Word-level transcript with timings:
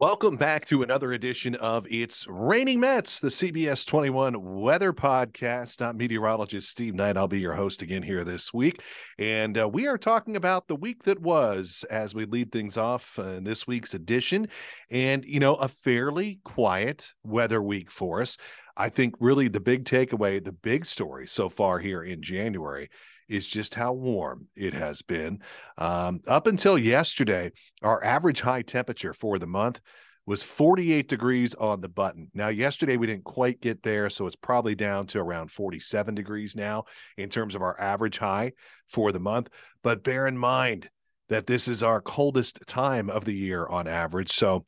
Welcome 0.00 0.36
back 0.36 0.64
to 0.66 0.84
another 0.84 1.12
edition 1.12 1.56
of 1.56 1.84
It's 1.90 2.24
Raining 2.28 2.78
Mets, 2.78 3.18
the 3.18 3.30
CBS 3.30 3.84
21 3.84 4.60
weather 4.60 4.92
podcast. 4.92 5.84
I'm 5.84 5.96
meteorologist 5.96 6.70
Steve 6.70 6.94
Knight. 6.94 7.16
I'll 7.16 7.26
be 7.26 7.40
your 7.40 7.54
host 7.54 7.82
again 7.82 8.04
here 8.04 8.22
this 8.22 8.54
week. 8.54 8.80
And 9.18 9.58
uh, 9.58 9.68
we 9.68 9.88
are 9.88 9.98
talking 9.98 10.36
about 10.36 10.68
the 10.68 10.76
week 10.76 11.02
that 11.02 11.18
was 11.20 11.84
as 11.90 12.14
we 12.14 12.26
lead 12.26 12.52
things 12.52 12.76
off 12.76 13.18
in 13.18 13.42
this 13.42 13.66
week's 13.66 13.92
edition. 13.92 14.46
And, 14.88 15.24
you 15.24 15.40
know, 15.40 15.56
a 15.56 15.66
fairly 15.66 16.38
quiet 16.44 17.12
weather 17.24 17.60
week 17.60 17.90
for 17.90 18.22
us. 18.22 18.36
I 18.76 18.90
think 18.90 19.16
really 19.18 19.48
the 19.48 19.58
big 19.58 19.84
takeaway, 19.84 20.44
the 20.44 20.52
big 20.52 20.86
story 20.86 21.26
so 21.26 21.48
far 21.48 21.80
here 21.80 22.04
in 22.04 22.22
January 22.22 22.88
is 23.28 23.46
just 23.46 23.74
how 23.74 23.92
warm 23.92 24.48
it 24.56 24.74
has 24.74 25.02
been. 25.02 25.40
Um, 25.76 26.20
up 26.26 26.46
until 26.46 26.78
yesterday, 26.78 27.52
our 27.82 28.02
average 28.02 28.40
high 28.40 28.62
temperature 28.62 29.12
for 29.12 29.38
the 29.38 29.46
month 29.46 29.80
was 30.28 30.42
48 30.42 31.08
degrees 31.08 31.54
on 31.54 31.80
the 31.80 31.88
button. 31.88 32.30
Now, 32.34 32.48
yesterday 32.48 32.98
we 32.98 33.06
didn't 33.06 33.24
quite 33.24 33.62
get 33.62 33.82
there, 33.82 34.10
so 34.10 34.26
it's 34.26 34.36
probably 34.36 34.74
down 34.74 35.06
to 35.08 35.20
around 35.20 35.50
47 35.50 36.14
degrees 36.14 36.54
now 36.54 36.84
in 37.16 37.30
terms 37.30 37.54
of 37.54 37.62
our 37.62 37.80
average 37.80 38.18
high 38.18 38.52
for 38.88 39.10
the 39.10 39.18
month. 39.18 39.48
But 39.82 40.04
bear 40.04 40.26
in 40.26 40.36
mind 40.36 40.90
that 41.30 41.46
this 41.46 41.66
is 41.66 41.82
our 41.82 42.02
coldest 42.02 42.58
time 42.66 43.08
of 43.08 43.24
the 43.24 43.34
year 43.34 43.66
on 43.66 43.86
average. 43.86 44.32
So, 44.32 44.66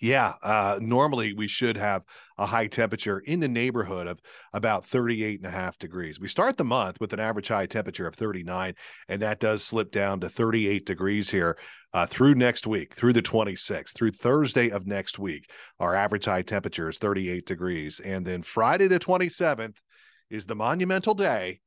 yeah, 0.00 0.34
uh, 0.42 0.78
normally 0.80 1.32
we 1.32 1.46
should 1.46 1.76
have 1.76 2.02
a 2.36 2.46
high 2.46 2.66
temperature 2.66 3.20
in 3.20 3.40
the 3.40 3.48
neighborhood 3.48 4.06
of 4.06 4.18
about 4.52 4.84
38 4.84 5.40
and 5.40 5.46
a 5.46 5.50
half 5.50 5.78
degrees. 5.78 6.18
We 6.18 6.28
start 6.28 6.56
the 6.56 6.64
month 6.64 7.00
with 7.00 7.12
an 7.12 7.20
average 7.20 7.48
high 7.48 7.66
temperature 7.66 8.06
of 8.06 8.14
39, 8.14 8.74
and 9.08 9.22
that 9.22 9.40
does 9.40 9.62
slip 9.62 9.92
down 9.92 10.20
to 10.20 10.28
38 10.28 10.84
degrees 10.84 11.30
here 11.30 11.56
uh, 11.92 12.06
through 12.06 12.34
next 12.34 12.66
week, 12.66 12.94
through 12.94 13.12
the 13.12 13.22
26th, 13.22 13.94
through 13.94 14.10
Thursday 14.10 14.68
of 14.70 14.86
next 14.86 15.18
week. 15.18 15.48
Our 15.78 15.94
average 15.94 16.24
high 16.24 16.42
temperature 16.42 16.88
is 16.88 16.98
38 16.98 17.46
degrees. 17.46 18.00
And 18.00 18.26
then 18.26 18.42
Friday, 18.42 18.88
the 18.88 18.98
27th, 18.98 19.76
is 20.28 20.46
the 20.46 20.56
monumental 20.56 21.14
day 21.14 21.60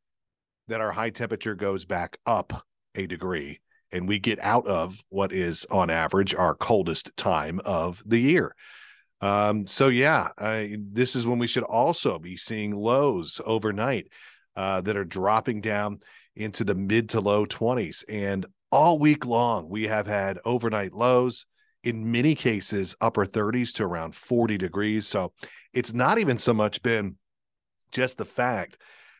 that 0.67 0.81
our 0.81 0.91
high 0.91 1.11
temperature 1.11 1.55
goes 1.55 1.85
back 1.85 2.17
up 2.25 2.65
a 2.93 3.07
degree 3.07 3.61
and 3.91 4.07
we 4.07 4.19
get 4.19 4.39
out 4.39 4.67
of 4.67 5.01
what 5.09 5.31
is 5.31 5.65
on 5.69 5.89
average 5.89 6.35
our 6.35 6.55
coldest 6.55 7.15
time 7.17 7.59
of 7.65 8.03
the 8.05 8.19
year. 8.19 8.55
Um, 9.21 9.65
so 9.65 9.87
yeah, 9.87 10.29
I, 10.37 10.77
this 10.79 11.15
is 11.15 11.25
when 11.25 11.39
we 11.39 11.47
should 11.47 11.63
also 11.63 12.19
be 12.19 12.37
seeing 12.37 12.75
lows 12.75 13.41
overnight 13.45 14.07
uh, 14.55 14.81
that 14.81 14.97
are 14.97 15.05
dropping 15.05 15.61
down 15.61 15.99
into 16.35 16.63
the 16.63 16.75
mid 16.75 17.09
to 17.09 17.21
low 17.21 17.45
20s. 17.45 18.03
And 18.07 18.45
all 18.71 18.99
week 18.99 19.25
long, 19.25 19.69
we 19.69 19.87
have 19.87 20.07
had 20.07 20.39
overnight 20.45 20.93
lows 20.93 21.45
in 21.83 22.11
many 22.11 22.35
cases 22.35 22.95
upper 23.01 23.25
30s 23.25 23.73
to 23.75 23.83
around 23.83 24.15
40 24.15 24.57
degrees. 24.57 25.07
So 25.07 25.33
it's 25.73 25.93
not 25.93 26.17
even 26.17 26.37
so 26.37 26.53
much 26.53 26.81
been 26.81 27.15
just 27.91 28.17
the 28.17 28.25
fact 28.25 28.77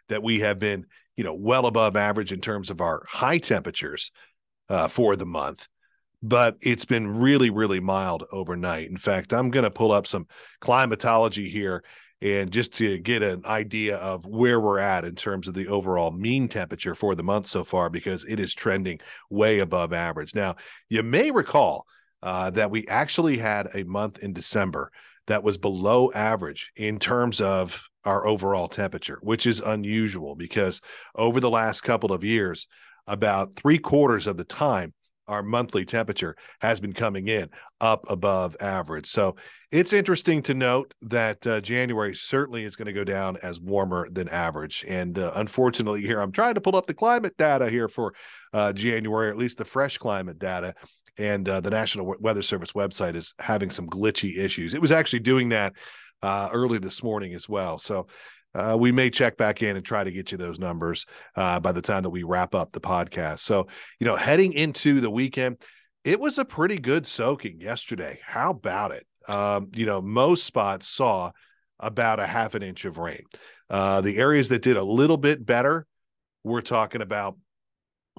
that 0.10 0.24
we 0.24 0.42
have 0.42 0.60
been, 0.60 0.86
you 1.16 1.24
know, 1.24 1.34
well 1.34 1.66
above 1.66 1.96
average 1.96 2.34
in 2.34 2.42
terms 2.42 2.70
of 2.70 2.82
our 2.82 3.04
high 3.08 3.38
temperatures 3.38 4.12
uh, 4.70 4.88
for 4.88 5.16
the 5.16 5.26
month. 5.26 5.68
But 6.24 6.58
it's 6.62 6.86
been 6.86 7.20
really, 7.20 7.50
really 7.50 7.80
mild 7.80 8.24
overnight. 8.32 8.90
In 8.90 8.98
fact, 8.98 9.34
I'm 9.34 9.52
going 9.52 9.64
to 9.64 9.72
pull 9.72 9.92
up 9.92 10.08
some 10.08 10.28
climatology 10.60 11.50
here 11.50 11.84
and 12.22 12.52
just 12.52 12.74
to 12.76 12.98
get 12.98 13.22
an 13.22 13.46
idea 13.46 13.98
of 13.98 14.26
where 14.26 14.60
we're 14.60 14.80
at 14.80 15.06
in 15.06 15.14
terms 15.14 15.48
of 15.48 15.54
the 15.54 15.68
overall 15.68 16.10
mean 16.10 16.48
temperature 16.48 16.96
for 16.96 17.14
the 17.14 17.22
month 17.22 17.46
so 17.46 17.64
far, 17.64 17.92
because 17.92 18.26
it 18.26 18.40
is 18.40 18.56
trending 18.56 19.00
way 19.30 19.60
above 19.60 19.94
average. 19.94 20.34
Now, 20.34 20.56
you 20.90 21.04
may 21.04 21.30
recall 21.30 21.86
uh, 22.24 22.50
that 22.52 22.72
we 22.72 22.88
actually 22.88 23.38
had 23.38 23.70
a 23.76 23.84
month 23.84 24.18
in 24.18 24.34
December 24.34 24.92
that 25.28 25.44
was 25.44 25.58
below 25.58 26.12
average 26.14 26.72
in 26.76 26.98
terms 26.98 27.40
of 27.40 27.84
our 28.04 28.26
overall 28.26 28.68
temperature, 28.68 29.20
which 29.22 29.46
is 29.46 29.60
unusual 29.60 30.34
because 30.36 30.82
over 31.14 31.40
the 31.40 31.50
last 31.50 31.82
couple 31.82 32.12
of 32.12 32.24
years, 32.24 32.68
about 33.08 33.56
three 33.56 33.78
quarters 33.78 34.28
of 34.28 34.38
the 34.38 34.44
time 34.44 34.94
our 35.28 35.44
monthly 35.44 35.86
temperature 35.86 36.36
has 36.62 36.80
been 36.80 36.94
coming 36.94 37.28
in 37.28 37.50
up 37.82 38.06
above 38.10 38.56
average. 38.62 39.08
So 39.08 39.36
it's 39.72 39.94
interesting 39.94 40.42
to 40.44 40.54
note 40.54 40.94
that 41.02 41.46
uh, 41.46 41.60
January 41.60 42.16
certainly 42.16 42.64
is 42.64 42.76
going 42.76 42.86
to 42.86 42.94
go 42.94 43.04
down 43.04 43.38
as 43.44 43.60
warmer 43.60 44.08
than 44.10 44.30
average. 44.30 44.86
And 44.88 45.20
uh, 45.20 45.34
unfortunately, 45.36 46.02
here 46.02 46.22
I'm 46.22 46.32
trying 46.32 46.56
to 46.56 46.62
pull 46.62 46.76
up 46.76 46.88
the 46.88 46.94
climate 46.94 47.36
data 47.38 47.70
here 47.70 47.90
for 47.90 48.14
uh, 48.54 48.72
January, 48.74 49.30
at 49.30 49.38
least 49.38 49.58
the 49.58 49.66
fresh 49.66 49.98
climate 49.98 50.40
data. 50.40 50.74
And 51.18 51.50
uh, 51.50 51.62
the 51.62 51.72
National 51.72 52.16
Weather 52.20 52.44
Service 52.44 52.72
website 52.74 53.16
is 53.16 53.34
having 53.40 53.70
some 53.70 53.88
glitchy 53.88 54.38
issues. 54.38 54.74
It 54.74 54.82
was 54.82 54.92
actually 54.92 55.20
doing 55.20 55.50
that 55.50 55.74
uh, 56.22 56.50
early 56.54 56.78
this 56.78 57.04
morning 57.04 57.34
as 57.34 57.50
well. 57.50 57.78
So 57.80 58.08
uh, 58.56 58.76
we 58.80 58.92
may 58.92 59.10
check 59.10 59.38
back 59.38 59.62
in 59.62 59.76
and 59.76 59.86
try 59.86 60.04
to 60.04 60.12
get 60.12 60.32
you 60.32 60.38
those 60.38 60.60
numbers 60.60 61.06
uh, 61.36 61.60
by 61.60 61.72
the 61.72 61.82
time 61.82 62.04
that 62.04 62.10
we 62.10 62.24
wrap 62.24 62.56
up 62.56 62.72
the 62.72 62.82
podcast. 62.82 63.40
So, 63.40 63.68
you 64.00 64.08
know, 64.08 64.16
heading 64.16 64.54
into 64.54 65.00
the 65.00 65.12
weekend, 65.12 65.58
it 66.04 66.20
was 66.20 66.38
a 66.38 66.46
pretty 66.46 66.78
good 66.78 67.06
soaking 67.06 67.60
yesterday. 67.60 68.20
How 68.26 68.52
about 68.52 68.92
it? 68.92 69.06
Um, 69.28 69.70
you 69.74 69.86
know, 69.86 70.02
most 70.02 70.46
spots 70.46 70.88
saw 70.88 71.32
about 71.80 72.20
a 72.20 72.26
half 72.26 72.56
an 72.56 72.64
inch 72.64 72.86
of 72.86 72.98
rain. 72.98 73.24
Uh, 73.70 74.02
the 74.02 74.18
areas 74.18 74.50
that 74.50 74.62
did 74.62 74.78
a 74.78 74.84
little 74.84 75.18
bit 75.18 75.46
better, 75.46 75.86
we're 76.44 76.62
talking 76.62 77.02
about 77.02 77.38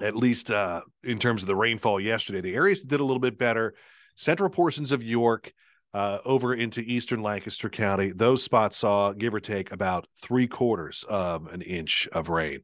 at 0.01 0.15
least 0.15 0.51
uh, 0.51 0.81
in 1.03 1.19
terms 1.19 1.41
of 1.41 1.47
the 1.47 1.55
rainfall 1.55 1.99
yesterday. 1.99 2.41
The 2.41 2.55
areas 2.55 2.81
that 2.81 2.87
did 2.87 2.99
a 2.99 3.05
little 3.05 3.19
bit 3.19 3.37
better, 3.37 3.73
central 4.15 4.49
portions 4.49 4.91
of 4.91 5.03
York, 5.03 5.51
uh, 5.93 6.19
over 6.25 6.53
into 6.53 6.81
eastern 6.81 7.21
Lancaster 7.21 7.69
County. 7.69 8.11
Those 8.11 8.43
spots 8.43 8.77
saw, 8.77 9.13
give 9.13 9.33
or 9.33 9.39
take, 9.39 9.71
about 9.71 10.07
three 10.21 10.47
quarters 10.47 11.03
of 11.09 11.47
an 11.47 11.61
inch 11.61 12.07
of 12.11 12.29
rain. 12.29 12.61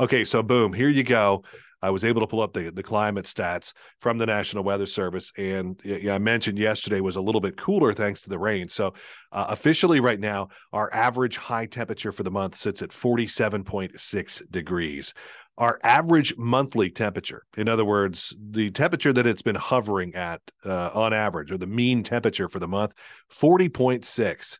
Okay, 0.00 0.24
so 0.24 0.42
boom, 0.42 0.72
here 0.72 0.88
you 0.88 1.04
go. 1.04 1.44
I 1.84 1.90
was 1.90 2.02
able 2.02 2.22
to 2.22 2.26
pull 2.26 2.40
up 2.40 2.54
the, 2.54 2.70
the 2.70 2.82
climate 2.82 3.26
stats 3.26 3.74
from 4.00 4.16
the 4.16 4.24
National 4.24 4.64
Weather 4.64 4.86
Service. 4.86 5.32
And 5.36 5.78
yeah, 5.84 6.14
I 6.14 6.18
mentioned 6.18 6.58
yesterday 6.58 7.00
was 7.00 7.16
a 7.16 7.20
little 7.20 7.42
bit 7.42 7.58
cooler 7.58 7.92
thanks 7.92 8.22
to 8.22 8.30
the 8.30 8.38
rain. 8.38 8.68
So, 8.68 8.94
uh, 9.30 9.46
officially, 9.50 10.00
right 10.00 10.18
now, 10.18 10.48
our 10.72 10.92
average 10.94 11.36
high 11.36 11.66
temperature 11.66 12.10
for 12.10 12.22
the 12.22 12.30
month 12.30 12.56
sits 12.56 12.80
at 12.80 12.88
47.6 12.88 14.50
degrees 14.50 15.12
our 15.56 15.78
average 15.82 16.36
monthly 16.36 16.90
temperature. 16.90 17.44
In 17.56 17.68
other 17.68 17.84
words, 17.84 18.36
the 18.40 18.70
temperature 18.70 19.12
that 19.12 19.26
it's 19.26 19.42
been 19.42 19.54
hovering 19.54 20.14
at 20.14 20.40
uh, 20.64 20.90
on 20.92 21.12
average, 21.12 21.52
or 21.52 21.58
the 21.58 21.66
mean 21.66 22.02
temperature 22.02 22.48
for 22.48 22.58
the 22.58 22.68
month, 22.68 22.94
40.6. 23.32 24.58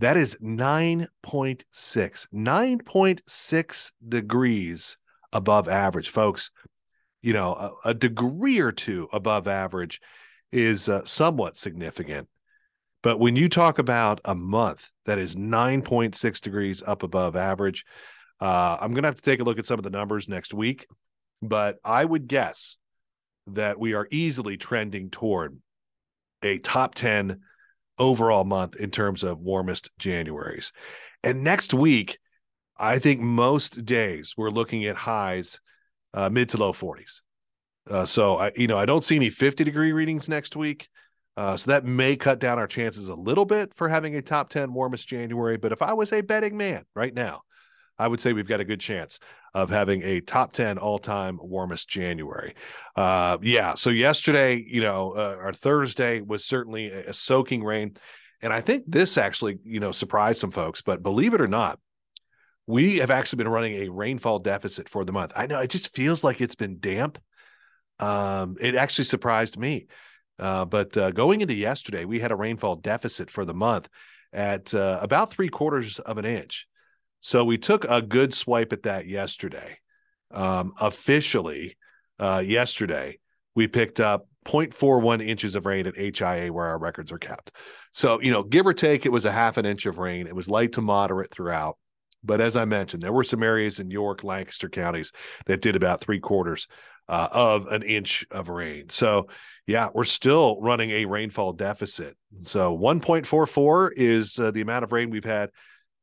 That 0.00 0.16
is 0.16 0.36
9.6, 0.42 1.08
9.6 1.74 3.90
degrees 4.08 4.96
above 5.32 5.68
average, 5.68 6.10
folks. 6.10 6.50
You 7.22 7.34
know, 7.34 7.54
a, 7.54 7.90
a 7.90 7.94
degree 7.94 8.60
or 8.60 8.72
two 8.72 9.08
above 9.12 9.46
average 9.46 10.00
is 10.52 10.88
uh, 10.88 11.04
somewhat 11.04 11.56
significant. 11.56 12.28
But 13.02 13.18
when 13.18 13.36
you 13.36 13.48
talk 13.48 13.78
about 13.78 14.20
a 14.24 14.34
month 14.34 14.90
that 15.06 15.18
is 15.18 15.36
9.6 15.36 16.40
degrees 16.40 16.82
up 16.86 17.02
above 17.02 17.36
average, 17.36 17.84
uh, 18.40 18.78
I'm 18.80 18.92
going 18.92 19.02
to 19.02 19.08
have 19.08 19.16
to 19.16 19.22
take 19.22 19.40
a 19.40 19.44
look 19.44 19.58
at 19.58 19.66
some 19.66 19.78
of 19.78 19.84
the 19.84 19.90
numbers 19.90 20.28
next 20.28 20.54
week, 20.54 20.86
but 21.42 21.78
I 21.84 22.04
would 22.04 22.26
guess 22.26 22.76
that 23.48 23.78
we 23.78 23.94
are 23.94 24.08
easily 24.10 24.56
trending 24.56 25.10
toward 25.10 25.58
a 26.42 26.58
top 26.58 26.94
10 26.94 27.40
overall 27.98 28.44
month 28.44 28.76
in 28.76 28.90
terms 28.90 29.22
of 29.22 29.40
warmest 29.40 29.90
Januaries. 30.00 30.72
And 31.22 31.44
next 31.44 31.74
week, 31.74 32.18
I 32.78 32.98
think 32.98 33.20
most 33.20 33.84
days 33.84 34.34
we're 34.36 34.50
looking 34.50 34.86
at 34.86 34.96
highs 34.96 35.60
uh, 36.14 36.30
mid 36.30 36.48
to 36.50 36.56
low 36.56 36.72
40s. 36.72 37.20
Uh, 37.88 38.06
so 38.06 38.36
I, 38.36 38.52
you 38.56 38.66
know, 38.66 38.78
I 38.78 38.86
don't 38.86 39.04
see 39.04 39.16
any 39.16 39.30
50 39.30 39.64
degree 39.64 39.92
readings 39.92 40.28
next 40.28 40.56
week. 40.56 40.88
Uh, 41.36 41.56
so 41.56 41.70
that 41.70 41.84
may 41.84 42.16
cut 42.16 42.38
down 42.38 42.58
our 42.58 42.66
chances 42.66 43.08
a 43.08 43.14
little 43.14 43.44
bit 43.44 43.72
for 43.76 43.88
having 43.88 44.16
a 44.16 44.22
top 44.22 44.48
10 44.48 44.72
warmest 44.72 45.06
January. 45.08 45.56
But 45.56 45.72
if 45.72 45.82
I 45.82 45.92
was 45.92 46.12
a 46.12 46.20
betting 46.22 46.56
man 46.56 46.84
right 46.94 47.14
now, 47.14 47.42
I 48.00 48.08
would 48.08 48.20
say 48.20 48.32
we've 48.32 48.48
got 48.48 48.60
a 48.60 48.64
good 48.64 48.80
chance 48.80 49.20
of 49.52 49.68
having 49.68 50.02
a 50.02 50.20
top 50.20 50.52
10 50.52 50.78
all 50.78 50.98
time 50.98 51.38
warmest 51.42 51.88
January. 51.88 52.54
Uh, 52.96 53.38
yeah. 53.42 53.74
So 53.74 53.90
yesterday, 53.90 54.64
you 54.66 54.80
know, 54.80 55.12
uh, 55.12 55.36
our 55.40 55.52
Thursday 55.52 56.20
was 56.20 56.44
certainly 56.44 56.90
a, 56.90 57.10
a 57.10 57.12
soaking 57.12 57.62
rain. 57.62 57.96
And 58.42 58.52
I 58.52 58.60
think 58.60 58.84
this 58.86 59.18
actually, 59.18 59.58
you 59.64 59.80
know, 59.80 59.92
surprised 59.92 60.38
some 60.38 60.50
folks, 60.50 60.80
but 60.80 61.02
believe 61.02 61.34
it 61.34 61.40
or 61.40 61.48
not, 61.48 61.78
we 62.66 62.98
have 62.98 63.10
actually 63.10 63.38
been 63.38 63.48
running 63.48 63.82
a 63.82 63.88
rainfall 63.88 64.38
deficit 64.38 64.88
for 64.88 65.04
the 65.04 65.12
month. 65.12 65.32
I 65.36 65.46
know 65.46 65.58
it 65.58 65.70
just 65.70 65.94
feels 65.94 66.24
like 66.24 66.40
it's 66.40 66.54
been 66.54 66.78
damp. 66.80 67.18
Um, 67.98 68.56
it 68.60 68.76
actually 68.76 69.04
surprised 69.04 69.58
me. 69.58 69.88
Uh, 70.38 70.64
but 70.64 70.96
uh, 70.96 71.10
going 71.10 71.42
into 71.42 71.52
yesterday, 71.52 72.06
we 72.06 72.18
had 72.18 72.30
a 72.30 72.36
rainfall 72.36 72.76
deficit 72.76 73.28
for 73.28 73.44
the 73.44 73.52
month 73.52 73.88
at 74.32 74.72
uh, 74.72 74.98
about 75.02 75.30
three 75.30 75.48
quarters 75.48 75.98
of 75.98 76.16
an 76.16 76.24
inch. 76.24 76.66
So 77.20 77.44
we 77.44 77.58
took 77.58 77.84
a 77.84 78.02
good 78.02 78.34
swipe 78.34 78.72
at 78.72 78.84
that 78.84 79.06
yesterday. 79.06 79.78
Um, 80.30 80.72
officially, 80.80 81.76
uh, 82.18 82.42
yesterday, 82.44 83.18
we 83.54 83.66
picked 83.66 84.00
up 84.00 84.26
0.41 84.46 85.26
inches 85.26 85.54
of 85.54 85.66
rain 85.66 85.86
at 85.86 85.96
HIA 85.96 86.52
where 86.52 86.66
our 86.66 86.78
records 86.78 87.12
are 87.12 87.18
kept. 87.18 87.52
So, 87.92 88.20
you 88.20 88.30
know, 88.30 88.42
give 88.42 88.66
or 88.66 88.72
take, 88.72 89.04
it 89.04 89.12
was 89.12 89.24
a 89.24 89.32
half 89.32 89.56
an 89.56 89.66
inch 89.66 89.86
of 89.86 89.98
rain. 89.98 90.26
It 90.26 90.34
was 90.34 90.48
light 90.48 90.72
to 90.72 90.80
moderate 90.80 91.30
throughout. 91.30 91.76
But 92.22 92.40
as 92.40 92.56
I 92.56 92.64
mentioned, 92.64 93.02
there 93.02 93.12
were 93.12 93.24
some 93.24 93.42
areas 93.42 93.80
in 93.80 93.90
York, 93.90 94.22
Lancaster 94.22 94.68
counties 94.68 95.12
that 95.46 95.62
did 95.62 95.76
about 95.76 96.00
three 96.00 96.20
quarters 96.20 96.68
uh, 97.08 97.28
of 97.32 97.66
an 97.68 97.82
inch 97.82 98.26
of 98.30 98.48
rain. 98.48 98.88
So, 98.88 99.28
yeah, 99.66 99.88
we're 99.92 100.04
still 100.04 100.60
running 100.60 100.90
a 100.90 101.06
rainfall 101.06 101.54
deficit. 101.54 102.16
So, 102.42 102.76
1.44 102.76 103.90
is 103.96 104.38
uh, 104.38 104.50
the 104.50 104.60
amount 104.60 104.84
of 104.84 104.92
rain 104.92 105.10
we've 105.10 105.24
had 105.24 105.50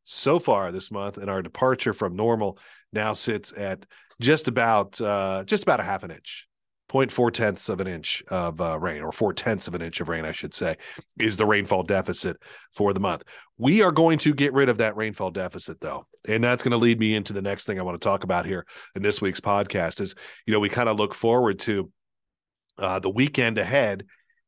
so 0.07 0.39
far 0.39 0.71
this 0.71 0.89
month, 0.89 1.17
and 1.17 1.29
our 1.29 1.41
departure 1.41 1.93
from 1.93 2.15
normal 2.15 2.57
now 2.93 3.13
sits 3.13 3.53
at 3.55 3.85
just 4.21 4.47
about 4.47 4.99
uh, 5.01 5.43
just 5.45 5.63
about 5.63 5.79
a 5.79 5.83
half 5.83 6.03
an 6.03 6.11
inch. 6.11 6.47
0.4 6.89 7.33
tenths 7.33 7.67
of 7.67 7.81
an 7.81 7.87
inch 7.87 8.23
of 8.29 8.61
uh, 8.61 8.79
rain, 8.79 9.01
or 9.01 9.11
four 9.11 9.33
tenths 9.33 9.67
of 9.67 9.75
an 9.75 9.81
inch 9.81 9.99
of 9.99 10.07
rain, 10.07 10.23
I 10.23 10.31
should 10.31 10.53
say, 10.53 10.77
is 11.19 11.35
the 11.35 11.45
rainfall 11.45 11.83
deficit 11.83 12.37
for 12.73 12.93
the 12.93 13.01
month. 13.01 13.23
We 13.57 13.81
are 13.81 13.91
going 13.91 14.19
to 14.19 14.33
get 14.33 14.53
rid 14.53 14.69
of 14.69 14.77
that 14.77 14.95
rainfall 14.95 15.31
deficit, 15.31 15.81
though. 15.81 16.07
And 16.25 16.41
that's 16.41 16.63
going 16.63 16.71
to 16.71 16.77
lead 16.77 16.97
me 16.97 17.13
into 17.13 17.33
the 17.33 17.41
next 17.41 17.65
thing 17.65 17.77
I 17.77 17.83
want 17.83 17.99
to 17.99 18.05
talk 18.05 18.23
about 18.23 18.45
here 18.45 18.65
in 18.95 19.01
this 19.01 19.21
week's 19.21 19.41
podcast 19.41 19.99
is, 19.99 20.15
you 20.45 20.53
know, 20.53 20.61
we 20.61 20.69
kind 20.69 20.87
of 20.87 20.95
look 20.95 21.13
forward 21.13 21.59
to 21.59 21.91
uh, 22.77 22.99
the 22.99 23.09
weekend 23.09 23.57
ahead. 23.57 24.05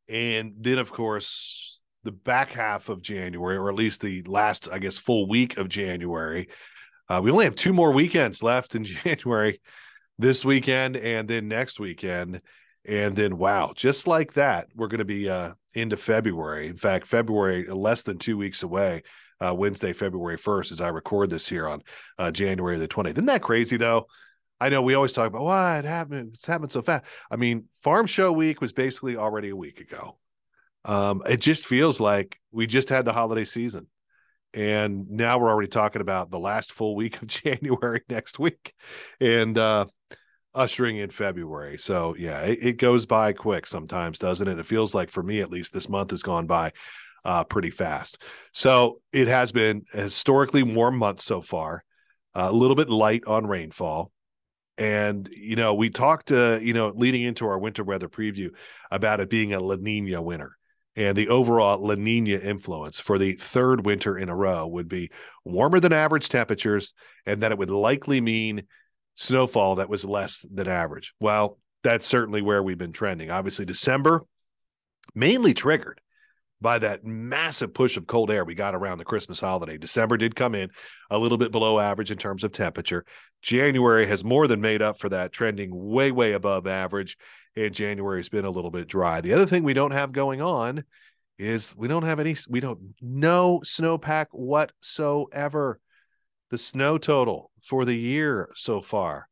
And 0.07 0.53
then, 0.59 0.77
of 0.77 0.94
course, 0.94 1.79
the 2.09 2.15
back 2.15 2.51
half 2.51 2.89
of 2.89 3.03
January, 3.03 3.56
or 3.56 3.69
at 3.69 3.75
least 3.75 4.01
the 4.01 4.23
last, 4.23 4.67
I 4.71 4.79
guess, 4.79 4.97
full 4.97 5.29
week 5.29 5.57
of 5.57 5.69
January. 5.69 6.47
Uh, 7.07 7.21
we 7.23 7.29
only 7.29 7.45
have 7.45 7.53
two 7.53 7.71
more 7.71 7.91
weekends 7.91 8.41
left 8.41 8.73
in 8.73 8.83
January 9.03 9.61
this 10.17 10.44
weekend 10.44 10.97
and 10.97 11.27
then 11.27 11.47
next 11.47 11.79
weekend. 11.79 12.41
And 12.88 13.15
then, 13.15 13.38
wow, 13.38 13.73
just 13.75 14.07
like 14.07 14.33
that, 14.33 14.69
we're 14.75 14.88
going 14.88 15.00
to 15.00 15.06
be 15.06 15.29
uh, 15.29 15.51
into 15.75 15.97
February. 15.97 16.67
In 16.67 16.77
fact, 16.77 17.06
February, 17.06 17.67
less 17.67 18.01
than 18.01 18.17
two 18.17 18.39
weeks 18.39 18.63
away, 18.63 19.03
uh, 19.39 19.53
Wednesday, 19.56 19.94
February 19.94 20.39
1st, 20.39 20.71
as 20.71 20.81
I 20.81 20.88
record 20.88 21.29
this 21.29 21.47
here 21.47 21.67
on 21.67 21.83
uh, 22.17 22.31
January 22.31 22.79
the 22.79 22.88
20th. 22.88 23.11
Isn't 23.11 23.25
that 23.25 23.44
crazy, 23.44 23.77
though? 23.77 24.07
I 24.59 24.69
know 24.69 24.81
we 24.81 24.95
always 24.95 25.13
talk 25.13 25.27
about 25.27 25.44
why 25.44 25.77
it 25.77 25.85
happened. 25.85 26.31
It's 26.33 26.47
happened 26.47 26.71
so 26.71 26.81
fast. 26.81 27.06
I 27.29 27.35
mean, 27.35 27.65
Farm 27.83 28.07
Show 28.07 28.31
Week 28.31 28.61
was 28.61 28.73
basically 28.73 29.15
already 29.15 29.50
a 29.50 29.56
week 29.56 29.79
ago. 29.79 30.17
Um, 30.86 31.22
it 31.28 31.38
just 31.38 31.66
feels 31.66 32.00
like 32.00 32.40
we 32.52 32.68
just 32.68 32.90
had 32.90 33.06
the 33.06 33.14
holiday 33.14 33.46
season. 33.46 33.88
And 34.54 35.10
now 35.12 35.38
we're 35.38 35.50
already 35.50 35.68
talking 35.68 36.02
about 36.02 36.31
the 36.31 36.40
last 36.40 36.72
full 36.72 36.96
week 36.96 37.22
of 37.22 37.28
January 37.28 38.02
next 38.10 38.40
week. 38.40 38.74
And 39.20 39.58
uh, 39.58 39.86
ushering 40.54 40.98
in 40.98 41.10
February. 41.10 41.78
So 41.78 42.16
yeah, 42.18 42.42
it, 42.42 42.60
it, 42.62 42.78
goes 42.78 43.06
by 43.06 43.34
quick 43.34 43.68
sometimes, 43.68 44.20
doesn't 44.20 44.48
it? 44.48 44.60
It 44.60 44.66
feels 44.66 44.96
like 44.96 45.10
for 45.10 45.24
me 45.24 45.42
at 45.42 45.52
least 45.52 45.74
this 45.74 45.90
month 45.90 46.12
has 46.12 46.24
gone 46.24 46.48
by 46.48 46.74
uh, 47.24 47.44
pretty 47.44 47.70
fast. 47.70 48.22
So 48.54 49.02
it 49.14 49.28
has 49.28 49.52
been 49.52 49.84
a 49.94 50.02
historically 50.02 50.64
warm 50.64 50.98
month 50.98 51.22
so 51.22 51.42
far, 51.42 51.84
uh, 52.36 52.48
a 52.50 52.54
little 52.54 52.76
bit 52.76 52.90
light 52.90 53.24
on 53.28 53.48
rainfall. 53.48 54.12
And 54.78 55.30
you 55.31 55.56
know, 55.56 55.74
we 55.74 55.90
talked, 55.90 56.31
uh, 56.31 56.60
you 56.62 56.74
know, 56.74 56.94
leading 56.96 57.24
into 57.24 57.46
our 57.46 57.60
winter 57.60 57.84
weather 57.84 58.08
preview 58.08 58.50
about 58.90 59.20
it 59.20 59.30
being 59.30 59.54
a 59.54 59.60
La 59.60 59.76
Nina 59.76 60.22
winter. 60.22 60.58
And 61.00 61.16
the 61.16 61.30
overall 61.30 61.80
La 61.81 61.96
Nina 61.96 62.36
influence 62.36 63.00
for 63.00 63.18
the 63.18 63.31
third 63.31 63.86
winter 63.86 64.18
in 64.18 64.28
a 64.28 64.36
row 64.36 64.68
would 64.68 64.90
be 64.90 65.12
warmer 65.46 65.80
than 65.80 65.94
average 65.94 66.28
temperatures, 66.28 66.94
and 67.25 67.42
that 67.42 67.54
it 67.54 67.57
would 67.57 67.69
likely 67.69 68.19
mean 68.19 68.63
snowfall 69.16 69.75
that 69.75 69.88
was 69.88 70.04
less 70.04 70.46
than 70.54 70.68
average. 70.68 71.13
Well, 71.22 71.57
that's 71.86 72.06
certainly 72.06 72.42
where 72.42 72.62
we've 72.62 72.78
been 72.78 72.92
trending. 72.92 73.31
Obviously, 73.31 73.63
December 73.63 74.25
mainly 75.16 75.54
triggered 75.54 76.01
by 76.60 76.80
that 76.80 77.06
massive 77.06 77.74
push 77.74 77.95
of 77.95 78.06
cold 78.06 78.30
air 78.30 78.44
we 78.44 78.54
got 78.54 78.75
around 78.75 78.98
the 78.98 79.06
Christmas 79.06 79.40
holiday. 79.40 79.78
December 79.78 80.18
did 80.18 80.36
come 80.36 80.54
in 80.54 80.69
a 81.10 81.18
little 81.18 81.38
bit 81.38 81.54
below 81.54 81.80
average 81.80 82.12
in 82.12 82.18
terms 82.18 82.44
of 82.44 82.52
temperature. 82.52 83.06
January 83.42 84.06
has 84.06 84.25
more 84.25 84.48
than 84.48 84.60
made 84.60 84.81
up 84.81 85.00
for 85.00 85.07
that, 85.07 85.31
trending 85.31 85.69
way, 85.74 86.12
way 86.12 86.34
above 86.34 86.68
average. 86.68 87.16
And 87.59 87.75
January 87.75 88.19
has 88.19 88.29
been 88.29 88.45
a 88.45 88.50
little 88.50 88.71
bit 88.71 88.88
dry. 88.88 89.19
The 89.19 89.33
other 89.33 89.45
thing 89.45 89.63
we 89.63 89.73
don't 89.73 89.91
have 89.91 90.13
going 90.13 90.41
on 90.41 90.85
is 91.38 91.75
we 91.75 91.89
don't 91.89 92.03
have 92.03 92.21
any, 92.21 92.33
we 92.47 92.61
don't, 92.61 92.79
no 93.01 93.59
snowpack 93.65 94.27
whatsoever. 94.31 95.81
The 96.51 96.57
snow 96.57 96.97
total 96.97 97.51
for 97.61 97.83
the 97.83 97.95
year 97.95 98.50
so 98.56 98.79
far 98.79 99.27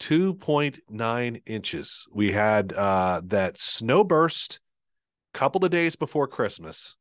2.9 0.00 1.42
inches. 1.46 2.06
We 2.12 2.32
had 2.32 2.74
uh, 2.74 3.22
that 3.24 3.58
snow 3.58 4.04
burst 4.04 4.60
a 5.34 5.38
couple 5.38 5.64
of 5.64 5.70
days 5.70 5.96
before 5.96 6.28
Christmas, 6.28 6.96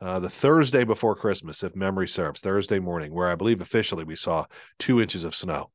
uh, 0.00 0.18
the 0.18 0.28
Thursday 0.28 0.82
before 0.82 1.14
Christmas, 1.14 1.62
if 1.62 1.76
memory 1.76 2.08
serves, 2.08 2.40
Thursday 2.40 2.80
morning, 2.80 3.14
where 3.14 3.28
I 3.28 3.36
believe 3.36 3.60
officially 3.60 4.02
we 4.02 4.16
saw 4.16 4.46
two 4.80 5.00
inches 5.00 5.22
of 5.22 5.34
snow. 5.34 5.70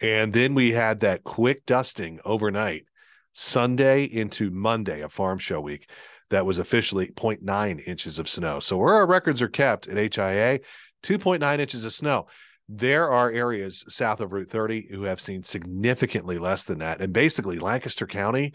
And 0.00 0.32
then 0.32 0.54
we 0.54 0.72
had 0.72 1.00
that 1.00 1.22
quick 1.22 1.64
dusting 1.64 2.18
overnight, 2.24 2.86
Sunday 3.34 4.04
into 4.04 4.50
Monday 4.50 5.02
of 5.02 5.12
Farm 5.12 5.38
Show 5.38 5.60
Week. 5.60 5.90
That 6.30 6.46
was 6.46 6.58
officially 6.58 7.08
0.9 7.08 7.86
inches 7.86 8.18
of 8.18 8.28
snow. 8.28 8.58
So, 8.58 8.78
where 8.78 8.94
our 8.94 9.06
records 9.06 9.42
are 9.42 9.48
kept 9.48 9.86
at 9.88 9.96
HIA, 9.96 10.60
2.9 11.02 11.58
inches 11.60 11.84
of 11.84 11.92
snow. 11.92 12.26
There 12.66 13.10
are 13.10 13.30
areas 13.30 13.84
south 13.88 14.20
of 14.20 14.32
Route 14.32 14.48
30 14.48 14.88
who 14.90 15.02
have 15.02 15.20
seen 15.20 15.42
significantly 15.42 16.38
less 16.38 16.64
than 16.64 16.78
that. 16.78 17.02
And 17.02 17.12
basically, 17.12 17.58
Lancaster 17.58 18.06
County, 18.06 18.54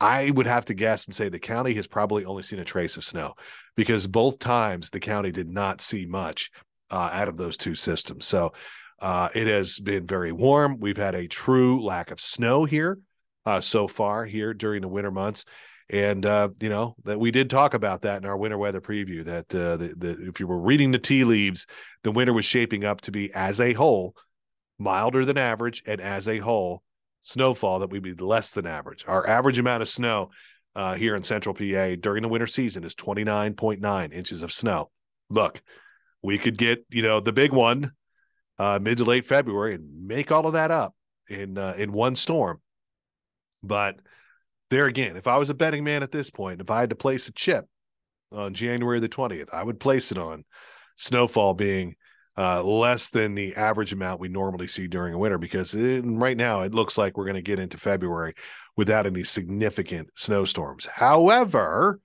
I 0.00 0.30
would 0.30 0.46
have 0.46 0.64
to 0.66 0.74
guess 0.74 1.04
and 1.04 1.14
say 1.14 1.28
the 1.28 1.38
county 1.38 1.74
has 1.74 1.86
probably 1.86 2.24
only 2.24 2.42
seen 2.42 2.58
a 2.58 2.64
trace 2.64 2.96
of 2.96 3.04
snow 3.04 3.34
because 3.76 4.06
both 4.06 4.38
times 4.38 4.90
the 4.90 5.00
county 5.00 5.30
did 5.30 5.48
not 5.48 5.82
see 5.82 6.06
much 6.06 6.50
uh, 6.90 7.10
out 7.12 7.28
of 7.28 7.36
those 7.36 7.58
two 7.58 7.74
systems. 7.74 8.24
So 8.24 8.54
uh, 9.00 9.28
it 9.34 9.46
has 9.46 9.78
been 9.78 10.06
very 10.06 10.32
warm. 10.32 10.80
We've 10.80 10.96
had 10.96 11.14
a 11.14 11.28
true 11.28 11.84
lack 11.84 12.10
of 12.10 12.20
snow 12.20 12.64
here 12.64 12.98
uh, 13.46 13.60
so 13.60 13.86
far 13.86 14.24
here 14.24 14.54
during 14.54 14.82
the 14.82 14.88
winter 14.88 15.10
months 15.10 15.44
and 15.90 16.24
uh, 16.24 16.48
you 16.60 16.68
know 16.68 16.96
that 17.04 17.20
we 17.20 17.30
did 17.30 17.50
talk 17.50 17.74
about 17.74 18.02
that 18.02 18.22
in 18.22 18.28
our 18.28 18.36
winter 18.36 18.56
weather 18.56 18.80
preview. 18.80 19.24
That 19.24 19.54
uh, 19.54 19.76
the, 19.76 19.94
the 19.96 20.28
if 20.28 20.40
you 20.40 20.46
were 20.46 20.58
reading 20.58 20.92
the 20.92 20.98
tea 20.98 21.24
leaves, 21.24 21.66
the 22.02 22.10
winter 22.10 22.32
was 22.32 22.44
shaping 22.44 22.84
up 22.84 23.02
to 23.02 23.12
be 23.12 23.32
as 23.34 23.60
a 23.60 23.74
whole 23.74 24.14
milder 24.78 25.24
than 25.24 25.38
average, 25.38 25.82
and 25.86 26.00
as 26.00 26.26
a 26.26 26.38
whole 26.38 26.82
snowfall 27.22 27.80
that 27.80 27.90
would 27.90 28.02
be 28.02 28.14
less 28.14 28.52
than 28.52 28.66
average. 28.66 29.04
Our 29.06 29.26
average 29.26 29.58
amount 29.58 29.82
of 29.82 29.88
snow 29.88 30.30
uh, 30.74 30.94
here 30.94 31.14
in 31.14 31.22
Central 31.22 31.54
PA 31.54 31.96
during 32.00 32.22
the 32.22 32.28
winter 32.28 32.46
season 32.46 32.84
is 32.84 32.94
twenty 32.94 33.24
nine 33.24 33.52
point 33.54 33.80
nine 33.80 34.10
inches 34.10 34.40
of 34.40 34.52
snow. 34.52 34.90
Look, 35.28 35.62
we 36.22 36.38
could 36.38 36.56
get 36.56 36.86
you 36.88 37.02
know 37.02 37.20
the 37.20 37.32
big 37.32 37.52
one 37.52 37.92
uh, 38.58 38.78
mid 38.80 38.98
to 38.98 39.04
late 39.04 39.26
February 39.26 39.74
and 39.74 40.06
make 40.06 40.32
all 40.32 40.46
of 40.46 40.54
that 40.54 40.70
up 40.70 40.94
in 41.28 41.58
uh, 41.58 41.74
in 41.76 41.92
one 41.92 42.16
storm, 42.16 42.62
but 43.66 43.96
there 44.70 44.86
again, 44.86 45.16
if 45.16 45.26
I 45.26 45.36
was 45.36 45.50
a 45.50 45.54
betting 45.54 45.84
man 45.84 46.02
at 46.02 46.10
this 46.10 46.30
point, 46.30 46.60
if 46.60 46.70
I 46.70 46.80
had 46.80 46.90
to 46.90 46.96
place 46.96 47.28
a 47.28 47.32
chip 47.32 47.66
on 48.32 48.54
January 48.54 49.00
the 49.00 49.08
20th, 49.08 49.52
I 49.52 49.62
would 49.62 49.80
place 49.80 50.10
it 50.12 50.18
on 50.18 50.44
snowfall 50.96 51.54
being 51.54 51.96
uh, 52.36 52.62
less 52.62 53.10
than 53.10 53.34
the 53.34 53.54
average 53.54 53.92
amount 53.92 54.20
we 54.20 54.28
normally 54.28 54.66
see 54.66 54.88
during 54.88 55.14
a 55.14 55.18
winter 55.18 55.38
because 55.38 55.74
it, 55.74 56.02
right 56.04 56.36
now 56.36 56.62
it 56.62 56.74
looks 56.74 56.98
like 56.98 57.16
we're 57.16 57.24
going 57.24 57.34
to 57.36 57.42
get 57.42 57.60
into 57.60 57.78
February 57.78 58.34
without 58.76 59.06
any 59.06 59.22
significant 59.22 60.08
snowstorms. 60.14 60.86
However, 60.86 62.00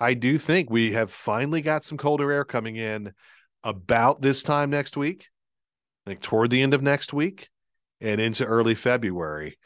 I 0.00 0.14
do 0.14 0.38
think 0.38 0.70
we 0.70 0.92
have 0.92 1.12
finally 1.12 1.60
got 1.60 1.84
some 1.84 1.98
colder 1.98 2.30
air 2.30 2.44
coming 2.44 2.76
in 2.76 3.12
about 3.62 4.20
this 4.20 4.42
time 4.42 4.70
next 4.70 4.96
week, 4.96 5.26
like 6.06 6.20
toward 6.20 6.50
the 6.50 6.62
end 6.62 6.74
of 6.74 6.82
next 6.82 7.12
week 7.12 7.48
and 8.00 8.20
into 8.20 8.44
early 8.44 8.74
February. 8.74 9.58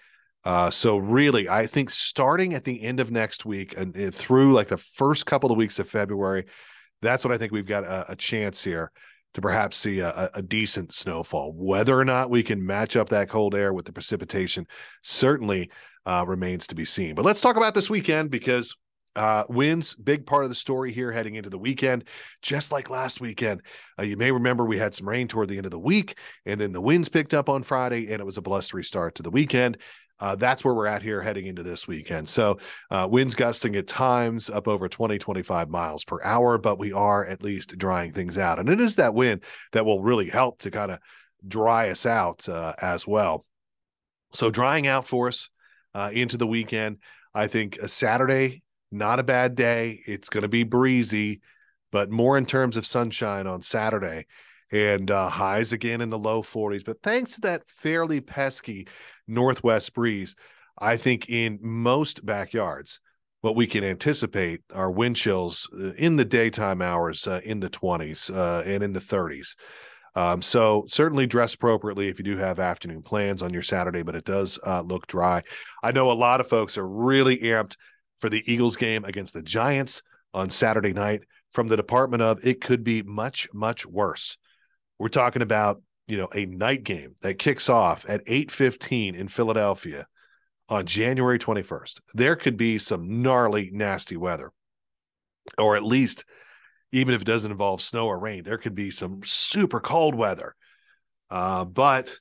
Uh, 0.45 0.71
so 0.71 0.97
really, 0.97 1.49
I 1.49 1.67
think 1.67 1.91
starting 1.91 2.55
at 2.55 2.65
the 2.65 2.83
end 2.83 2.99
of 2.99 3.11
next 3.11 3.45
week 3.45 3.75
and, 3.77 3.95
and, 3.97 4.15
through 4.15 4.53
like 4.53 4.69
the 4.69 4.77
first 4.77 5.25
couple 5.25 5.53
of 5.53 5.57
weeks 5.57 5.79
of 5.79 5.89
February, 5.89 6.47
that's 7.01 7.25
when 7.25 7.33
I 7.33 7.39
think 7.39 7.53
we've 7.53 7.67
got 7.67 7.85
a, 7.85 8.13
a 8.13 8.17
chance 8.17 8.65
here 8.65 8.91
to 9.35 9.41
perhaps 9.41 9.77
see 9.77 10.01
a, 10.01 10.31
a, 10.35 10.43
decent 10.43 10.93
snowfall. 10.93 11.55
Whether 11.57 11.99
or 11.99 12.05
not 12.05 12.29
we 12.29 12.43
can 12.43 12.65
match 12.65 12.97
up 12.97 13.09
that 13.11 13.29
cold 13.29 13.55
air 13.55 13.73
with 13.73 13.87
the 13.87 13.93
precipitation 13.93 14.67
certainly 15.03 15.71
uh, 16.05 16.25
remains 16.27 16.67
to 16.67 16.75
be 16.75 16.85
seen. 16.85 17.15
But 17.15 17.25
let's 17.25 17.41
talk 17.41 17.57
about 17.57 17.75
this 17.75 17.89
weekend 17.89 18.31
because 18.31 18.77
uh, 19.15 19.45
winds, 19.49 19.95
big 19.95 20.27
part 20.27 20.45
of 20.45 20.49
the 20.49 20.55
story 20.55 20.93
here 20.93 21.13
heading 21.13 21.35
into 21.35 21.51
the 21.51 21.59
weekend, 21.59 22.05
just 22.41 22.73
like 22.73 22.91
last 22.91 23.21
weekend. 23.21 23.63
Uh, 23.99 24.03
you 24.03 24.17
may 24.17 24.31
remember 24.31 24.65
we 24.65 24.79
had 24.79 24.95
some 24.95 25.09
rain 25.09 25.29
toward 25.29 25.49
the 25.49 25.57
end 25.57 25.67
of 25.67 25.73
the 25.73 25.79
week, 25.79 26.17
and 26.47 26.61
then 26.61 26.73
the 26.73 26.81
winds 26.81 27.09
picked 27.09 27.35
up 27.35 27.49
on 27.49 27.63
Friday, 27.63 28.11
and 28.11 28.21
it 28.21 28.27
was 28.27 28.39
a 28.39 28.43
blustery 28.43 28.85
start 28.85 29.15
to 29.15 29.23
the 29.23 29.31
weekend 29.31 29.79
uh, 30.23 30.37
that's 30.37 30.64
where 30.64 30.73
we're 30.73 30.87
at 30.87 31.02
here 31.02 31.21
heading 31.21 31.47
into 31.47 31.64
this 31.64 31.88
weekend. 31.88 32.29
So 32.29 32.59
uh, 32.93 33.09
winds 33.11 33.35
gusting 33.35 33.75
at 33.75 33.88
times 33.88 34.49
up 34.49 34.69
over 34.69 34.88
20, 34.88 35.19
25 35.19 35.69
miles 35.69 36.05
per 36.05 36.23
hour, 36.23 36.59
but 36.59 36.79
we 36.79 36.93
are 36.93 37.26
at 37.26 37.43
least 37.43 37.76
drying 37.76 38.12
things 38.12 38.38
out. 38.38 38.61
And 38.61 38.69
it 38.69 38.81
is 38.81 38.97
that 38.97 39.14
wind 39.14 39.43
that 39.73 39.85
will 39.85 40.00
really 40.00 40.29
help 40.29 40.61
to 40.61 40.71
kind 40.71 40.93
of 40.93 41.00
dry 41.47 41.91
us 41.91 42.07
out 42.07 42.49
uh, 42.49 42.73
as 42.81 43.05
well. 43.05 43.45
So 44.31 44.49
drying 44.49 44.87
out 44.87 45.09
for 45.09 45.26
us 45.26 45.50
uh, 45.93 46.11
into 46.12 46.37
the 46.37 46.47
weekend. 46.47 46.99
I 47.35 47.49
think 47.49 47.79
a 47.79 47.88
Saturday, 47.88 48.62
not 48.93 49.19
a 49.19 49.25
bad 49.25 49.57
day. 49.57 50.02
It's 50.07 50.29
going 50.29 50.43
to 50.43 50.49
be 50.49 50.62
breezy, 50.62 51.41
but 51.91 52.12
more 52.12 52.38
in 52.38 52.47
terms 52.47 52.76
of 52.76 52.87
sunshine 52.87 53.49
on 53.49 53.61
Saturday 53.61 54.26
and 54.71 55.11
uh, 55.11 55.29
highs 55.29 55.73
again 55.73 56.00
in 56.00 56.11
the 56.11 56.19
low 56.19 56.43
40s. 56.43 56.85
But 56.85 57.02
thanks 57.02 57.35
to 57.35 57.41
that 57.41 57.69
fairly 57.69 58.21
pesky 58.21 58.87
northwest 59.33 59.95
breeze, 59.95 60.35
I 60.79 60.97
think 60.97 61.29
in 61.29 61.59
most 61.62 62.25
backyards, 62.25 63.01
what 63.43 63.57
we 63.57 63.67
can 63.67 63.85
anticipate 63.85 64.62
are 64.73 64.91
wind 64.91 65.17
chills 65.17 65.69
uh, 65.75 65.93
in 65.95 66.17
the 66.17 66.25
daytime 66.25 66.81
hours 66.81 67.27
uh, 67.27 67.41
in 67.45 67.61
the 67.61 67.71
20s 67.71 68.35
uh, 68.35 68.62
and 68.62 68.83
in 68.83 68.93
the 68.93 69.01
30s. 69.01 69.57
Um, 70.15 70.43
so 70.43 70.85
certainly 70.89 71.27
dress 71.27 71.55
appropriately 71.55 72.09
if 72.09 72.19
you 72.19 72.25
do 72.25 72.37
have 72.37 72.61
afternoon 72.61 73.03
plans 73.03 73.43
on 73.43 73.53
your 73.53 73.62
Saturday, 73.62 74.03
but 74.03 74.15
it 74.15 74.25
does 74.25 74.59
uh, 74.67 74.83
look 74.83 75.07
dry. 75.07 75.43
I 75.83 75.91
know 75.91 76.11
a 76.11 76.12
lot 76.12 76.41
of 76.41 76.49
folks 76.49 76.77
are 76.77 76.87
really 76.87 77.39
amped 77.39 77.77
for 78.21 78.29
the 78.29 78.43
Eagles 78.51 78.77
game 78.77 79.05
against 79.05 79.35
the 79.35 79.43
Giants 79.43 80.03
on 80.35 80.51
Saturday 80.51 80.93
night. 80.93 81.23
From 81.51 81.69
the 81.69 81.77
department 81.77 82.23
of 82.23 82.47
it 82.47 82.61
could 82.61 82.83
be 82.83 83.03
much 83.03 83.49
much 83.53 83.85
worse. 83.85 84.39
We're 84.99 85.09
talking 85.09 85.43
about 85.43 85.83
you 86.07 86.17
know 86.17 86.29
a 86.35 86.47
night 86.47 86.85
game 86.85 87.17
that 87.23 87.39
kicks 87.39 87.69
off 87.69 88.05
at 88.09 88.23
8:15 88.27 89.15
in 89.15 89.29
Philadelphia 89.29 90.07
on 90.69 90.87
January 90.87 91.39
21st. 91.39 92.01
There 92.15 92.37
could 92.37 92.57
be 92.57 92.79
some 92.79 93.23
gnarly 93.23 93.71
nasty 93.73 94.17
weather. 94.17 94.53
Or 95.59 95.77
at 95.77 95.83
least 95.83 96.25
even 96.93 97.15
if 97.15 97.23
it 97.23 97.27
doesn't 97.27 97.51
involve 97.51 97.83
snow 97.83 98.07
or 98.07 98.19
rain, 98.19 98.45
there 98.45 98.59
could 98.59 98.75
be 98.75 98.91
some 98.91 99.23
super 99.25 99.81
cold 99.81 100.15
weather. 100.15 100.55
Uh, 101.31 101.65
but 101.65 102.17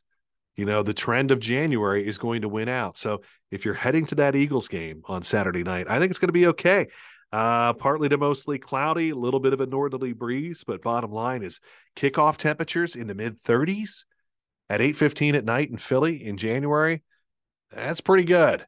you 0.55 0.65
know, 0.65 0.83
the 0.83 0.93
trend 0.93 1.31
of 1.31 1.39
January 1.39 2.05
is 2.05 2.17
going 2.17 2.41
to 2.41 2.49
win 2.49 2.69
out. 2.69 2.97
So 2.97 3.21
if 3.51 3.65
you're 3.65 3.73
heading 3.73 4.05
to 4.07 4.15
that 4.15 4.35
Eagles 4.35 4.67
game 4.67 5.01
on 5.05 5.23
Saturday 5.23 5.63
night, 5.63 5.87
I 5.89 5.99
think 5.99 6.09
it's 6.09 6.19
going 6.19 6.27
to 6.27 6.33
be 6.33 6.47
okay. 6.47 6.87
Uh, 7.31 7.71
partly 7.73 8.09
to 8.09 8.17
mostly 8.17 8.59
cloudy, 8.59 9.11
a 9.11 9.15
little 9.15 9.39
bit 9.39 9.53
of 9.53 9.61
a 9.61 9.65
northerly 9.65 10.11
breeze, 10.11 10.65
but 10.67 10.81
bottom 10.81 11.11
line 11.11 11.43
is 11.43 11.61
kickoff 11.95 12.35
temperatures 12.35 12.95
in 12.95 13.07
the 13.07 13.15
mid 13.15 13.41
30s 13.43 14.03
at 14.69 14.81
8:15 14.81 15.35
at 15.35 15.45
night 15.45 15.69
in 15.69 15.77
Philly 15.77 16.25
in 16.25 16.35
January. 16.35 17.03
That's 17.71 18.01
pretty 18.01 18.25
good. 18.25 18.65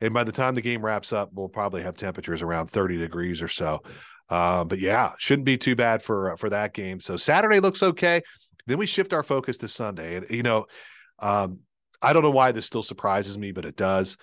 And 0.00 0.12
by 0.12 0.24
the 0.24 0.32
time 0.32 0.54
the 0.54 0.60
game 0.60 0.84
wraps 0.84 1.12
up, 1.12 1.30
we'll 1.32 1.48
probably 1.48 1.82
have 1.82 1.96
temperatures 1.96 2.42
around 2.42 2.68
30 2.68 2.96
degrees 2.96 3.42
or 3.42 3.48
so. 3.48 3.82
Uh, 4.28 4.64
but 4.64 4.78
yeah, 4.78 5.12
shouldn't 5.18 5.44
be 5.44 5.58
too 5.58 5.76
bad 5.76 6.02
for 6.02 6.32
uh, 6.32 6.36
for 6.36 6.50
that 6.50 6.72
game. 6.72 7.00
So 7.00 7.16
Saturday 7.16 7.60
looks 7.60 7.82
okay. 7.82 8.22
Then 8.66 8.78
we 8.78 8.86
shift 8.86 9.12
our 9.12 9.22
focus 9.22 9.58
to 9.58 9.68
Sunday, 9.68 10.16
and 10.16 10.30
you 10.30 10.42
know, 10.42 10.66
um, 11.18 11.60
I 12.00 12.12
don't 12.12 12.22
know 12.22 12.30
why 12.30 12.52
this 12.52 12.66
still 12.66 12.82
surprises 12.82 13.36
me, 13.36 13.50
but 13.52 13.64
it 13.64 13.76
does. 13.76 14.16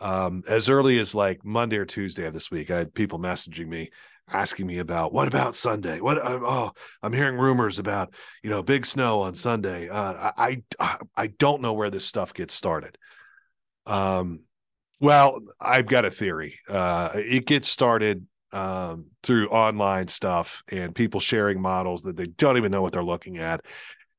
Um, 0.00 0.42
as 0.48 0.68
early 0.68 0.98
as 0.98 1.14
like 1.14 1.44
Monday 1.44 1.76
or 1.76 1.84
Tuesday 1.84 2.26
of 2.26 2.32
this 2.32 2.50
week, 2.50 2.70
I 2.70 2.78
had 2.78 2.94
people 2.94 3.18
messaging 3.18 3.68
me 3.68 3.90
asking 4.32 4.66
me 4.66 4.78
about 4.78 5.12
what 5.12 5.28
about 5.28 5.56
Sunday? 5.56 6.00
What? 6.00 6.18
Uh, 6.18 6.40
oh, 6.42 6.72
I'm 7.02 7.12
hearing 7.12 7.36
rumors 7.36 7.78
about 7.78 8.14
you 8.42 8.50
know 8.50 8.62
big 8.62 8.86
snow 8.86 9.20
on 9.22 9.34
Sunday. 9.34 9.88
Uh, 9.88 10.32
I, 10.36 10.62
I 10.78 10.98
I 11.16 11.26
don't 11.26 11.62
know 11.62 11.72
where 11.72 11.90
this 11.90 12.04
stuff 12.04 12.32
gets 12.32 12.54
started. 12.54 12.96
Um, 13.86 14.40
well, 15.00 15.40
I've 15.60 15.86
got 15.86 16.04
a 16.04 16.10
theory. 16.10 16.58
Uh, 16.68 17.10
it 17.14 17.46
gets 17.46 17.68
started 17.68 18.26
um, 18.52 19.06
through 19.22 19.48
online 19.48 20.08
stuff 20.08 20.62
and 20.70 20.94
people 20.94 21.20
sharing 21.20 21.60
models 21.60 22.02
that 22.02 22.16
they 22.16 22.26
don't 22.26 22.56
even 22.56 22.72
know 22.72 22.82
what 22.82 22.92
they're 22.92 23.02
looking 23.02 23.38
at 23.38 23.64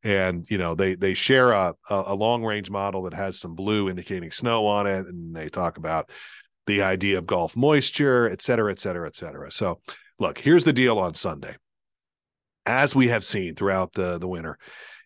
and 0.03 0.49
you 0.49 0.57
know 0.57 0.75
they 0.75 0.95
they 0.95 1.13
share 1.13 1.51
a 1.51 1.73
a 1.89 2.13
long 2.13 2.43
range 2.43 2.69
model 2.69 3.03
that 3.03 3.13
has 3.13 3.39
some 3.39 3.55
blue 3.55 3.89
indicating 3.89 4.31
snow 4.31 4.65
on 4.65 4.87
it 4.87 5.05
and 5.05 5.35
they 5.35 5.49
talk 5.49 5.77
about 5.77 6.09
the 6.67 6.81
idea 6.81 7.17
of 7.17 7.25
gulf 7.25 7.55
moisture 7.55 8.29
et 8.29 8.41
cetera 8.41 8.71
et 8.71 8.79
cetera 8.79 9.07
et 9.07 9.15
cetera 9.15 9.51
so 9.51 9.79
look 10.19 10.37
here's 10.37 10.65
the 10.65 10.73
deal 10.73 10.97
on 10.97 11.13
sunday 11.13 11.55
as 12.65 12.95
we 12.95 13.07
have 13.07 13.23
seen 13.23 13.55
throughout 13.55 13.93
the 13.93 14.17
the 14.17 14.27
winter 14.27 14.57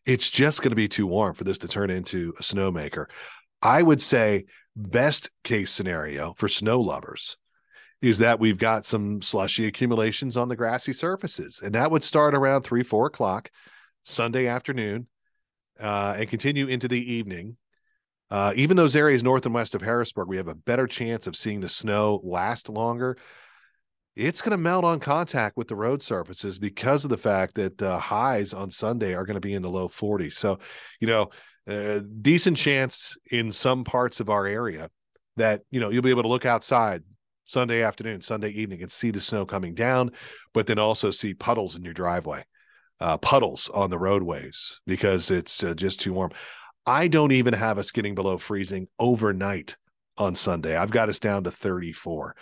it's 0.05 0.29
just 0.29 0.61
going 0.61 0.69
to 0.69 0.75
be 0.75 0.87
too 0.87 1.07
warm 1.07 1.33
for 1.33 1.43
this 1.43 1.57
to 1.57 1.67
turn 1.67 1.89
into 1.89 2.33
a 2.39 2.41
snowmaker 2.41 3.05
i 3.61 3.81
would 3.81 4.01
say 4.01 4.45
best 4.75 5.29
case 5.43 5.71
scenario 5.71 6.33
for 6.37 6.47
snow 6.47 6.79
lovers 6.79 7.37
is 8.01 8.19
that 8.19 8.39
we've 8.39 8.57
got 8.57 8.85
some 8.85 9.21
slushy 9.21 9.65
accumulations 9.65 10.37
on 10.37 10.49
the 10.49 10.55
grassy 10.55 10.93
surfaces. 10.93 11.59
And 11.63 11.73
that 11.75 11.89
would 11.89 12.03
start 12.03 12.35
around 12.35 12.61
three, 12.61 12.83
four 12.83 13.07
o'clock 13.07 13.49
Sunday 14.05 14.47
afternoon 14.47 15.07
uh, 15.79 16.15
and 16.17 16.29
continue 16.29 16.67
into 16.67 16.87
the 16.87 17.13
evening. 17.13 17.57
Uh, 18.31 18.53
even 18.55 18.77
those 18.77 18.95
areas 18.95 19.23
north 19.23 19.45
and 19.45 19.53
west 19.53 19.75
of 19.75 19.81
Harrisburg, 19.81 20.27
we 20.27 20.37
have 20.37 20.47
a 20.47 20.55
better 20.55 20.87
chance 20.87 21.27
of 21.27 21.35
seeing 21.35 21.59
the 21.59 21.69
snow 21.69 22.21
last 22.23 22.69
longer. 22.69 23.17
It's 24.15 24.41
going 24.41 24.51
to 24.51 24.57
melt 24.57 24.85
on 24.85 24.99
contact 24.99 25.57
with 25.57 25.67
the 25.67 25.75
road 25.75 26.01
surfaces 26.01 26.57
because 26.57 27.03
of 27.03 27.09
the 27.09 27.17
fact 27.17 27.55
that 27.55 27.81
uh, 27.81 27.99
highs 27.99 28.53
on 28.53 28.71
Sunday 28.71 29.13
are 29.13 29.25
going 29.25 29.35
to 29.35 29.41
be 29.41 29.53
in 29.53 29.61
the 29.61 29.69
low 29.69 29.89
40s. 29.89 30.33
So, 30.33 30.59
you 31.01 31.07
know, 31.07 31.29
uh, 31.67 31.99
decent 32.21 32.57
chance 32.57 33.17
in 33.31 33.51
some 33.51 33.83
parts 33.83 34.19
of 34.19 34.29
our 34.29 34.45
area 34.45 34.89
that, 35.35 35.61
you 35.69 35.79
know, 35.79 35.89
you'll 35.89 36.01
be 36.01 36.11
able 36.11 36.23
to 36.23 36.29
look 36.29 36.45
outside 36.45 37.03
Sunday 37.43 37.83
afternoon, 37.83 38.21
Sunday 38.21 38.49
evening, 38.49 38.81
and 38.81 38.91
see 38.91 39.11
the 39.11 39.19
snow 39.19 39.45
coming 39.45 39.75
down, 39.75 40.11
but 40.53 40.67
then 40.67 40.79
also 40.79 41.11
see 41.11 41.33
puddles 41.33 41.75
in 41.75 41.83
your 41.83 41.93
driveway, 41.93 42.43
uh, 42.99 43.17
puddles 43.17 43.69
on 43.73 43.89
the 43.89 43.97
roadways 43.97 44.79
because 44.85 45.31
it's 45.31 45.63
uh, 45.63 45.73
just 45.73 45.99
too 45.99 46.13
warm. 46.13 46.31
I 46.85 47.07
don't 47.07 47.31
even 47.31 47.53
have 47.53 47.77
us 47.77 47.91
getting 47.91 48.15
below 48.15 48.37
freezing 48.37 48.87
overnight 48.99 49.75
on 50.17 50.35
Sunday. 50.35 50.75
I've 50.75 50.91
got 50.91 51.09
us 51.09 51.19
down 51.19 51.43
to 51.43 51.51
34. 51.51 52.35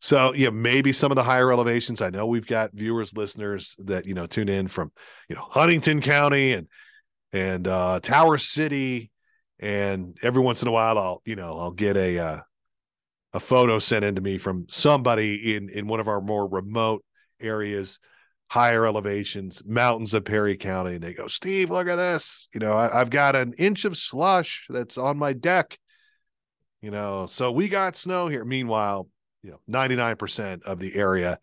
So, 0.00 0.32
yeah, 0.32 0.50
maybe 0.50 0.92
some 0.92 1.10
of 1.10 1.16
the 1.16 1.24
higher 1.24 1.52
elevations. 1.52 2.00
I 2.00 2.10
know 2.10 2.26
we've 2.26 2.46
got 2.46 2.72
viewers, 2.72 3.16
listeners 3.16 3.74
that, 3.80 4.06
you 4.06 4.14
know, 4.14 4.26
tune 4.26 4.48
in 4.48 4.68
from, 4.68 4.92
you 5.28 5.34
know, 5.34 5.46
Huntingdon 5.50 6.00
County 6.02 6.52
and, 6.52 6.68
and, 7.32 7.66
uh, 7.66 7.98
Tower 8.00 8.38
City. 8.38 9.10
And 9.58 10.16
every 10.22 10.40
once 10.40 10.62
in 10.62 10.68
a 10.68 10.72
while, 10.72 10.98
I'll, 10.98 11.22
you 11.24 11.34
know, 11.34 11.58
I'll 11.58 11.72
get 11.72 11.96
a, 11.96 12.18
uh, 12.18 12.40
a 13.32 13.40
photo 13.40 13.78
sent 13.78 14.04
in 14.04 14.14
to 14.14 14.20
me 14.20 14.38
from 14.38 14.66
somebody 14.68 15.54
in 15.54 15.68
in 15.68 15.86
one 15.86 16.00
of 16.00 16.08
our 16.08 16.20
more 16.20 16.46
remote 16.46 17.04
areas 17.40 17.98
higher 18.50 18.86
elevations 18.86 19.62
mountains 19.66 20.14
of 20.14 20.24
perry 20.24 20.56
county 20.56 20.94
and 20.94 21.02
they 21.02 21.12
go 21.12 21.28
steve 21.28 21.70
look 21.70 21.86
at 21.86 21.96
this. 21.96 22.48
You 22.54 22.60
know 22.60 22.72
I, 22.72 23.00
i've 23.00 23.10
got 23.10 23.36
an 23.36 23.52
inch 23.54 23.84
of 23.84 23.96
slush 23.96 24.66
that's 24.70 24.96
on 24.96 25.18
my 25.18 25.32
deck 25.32 25.78
you 26.80 26.90
know 26.90 27.26
so 27.26 27.52
we 27.52 27.68
got 27.68 27.96
snow 27.96 28.28
here. 28.28 28.44
Meanwhile 28.44 29.08
you 29.42 29.50
know 29.50 29.60
99% 29.70 30.62
of 30.62 30.78
the 30.78 30.94
area 30.94 31.38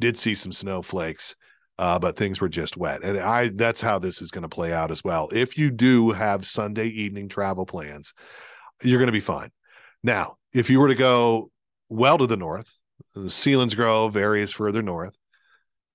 did 0.00 0.18
see 0.18 0.34
some 0.34 0.52
snowflakes 0.52 1.36
uh, 1.78 1.96
but 1.96 2.16
things 2.16 2.40
were 2.40 2.48
just 2.48 2.76
wet. 2.76 3.04
And 3.04 3.18
i 3.18 3.48
that's 3.48 3.80
how 3.80 3.98
this 4.00 4.20
is 4.20 4.32
going 4.32 4.42
to 4.42 4.48
play 4.48 4.72
out 4.72 4.90
as 4.90 5.04
well. 5.04 5.28
If 5.32 5.56
you 5.56 5.70
do 5.70 6.10
have 6.10 6.46
sunday 6.46 6.88
evening 6.88 7.28
travel 7.28 7.66
plans 7.66 8.14
you're 8.82 8.98
going 8.98 9.06
to 9.06 9.12
be 9.12 9.20
fine. 9.20 9.50
Now 10.02 10.38
if 10.52 10.70
you 10.70 10.80
were 10.80 10.88
to 10.88 10.94
go 10.94 11.50
well 11.88 12.18
to 12.18 12.26
the 12.26 12.36
north, 12.36 12.72
the 13.14 13.22
Selinsgrove 13.22 14.16
areas 14.16 14.52
further 14.52 14.82
north, 14.82 15.16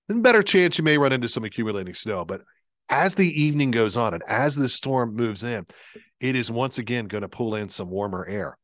then 0.07 0.21
better 0.21 0.43
chance 0.43 0.77
you 0.77 0.83
may 0.83 0.97
run 0.97 1.13
into 1.13 1.29
some 1.29 1.43
accumulating 1.43 1.93
snow. 1.93 2.25
But 2.25 2.41
as 2.89 3.15
the 3.15 3.41
evening 3.41 3.71
goes 3.71 3.97
on 3.97 4.13
and 4.13 4.23
as 4.27 4.55
this 4.55 4.73
storm 4.73 5.15
moves 5.15 5.43
in, 5.43 5.65
it 6.19 6.35
is 6.35 6.51
once 6.51 6.77
again 6.77 7.07
going 7.07 7.21
to 7.21 7.29
pull 7.29 7.55
in 7.55 7.69
some 7.69 7.89
warmer 7.89 8.25
air. 8.25 8.57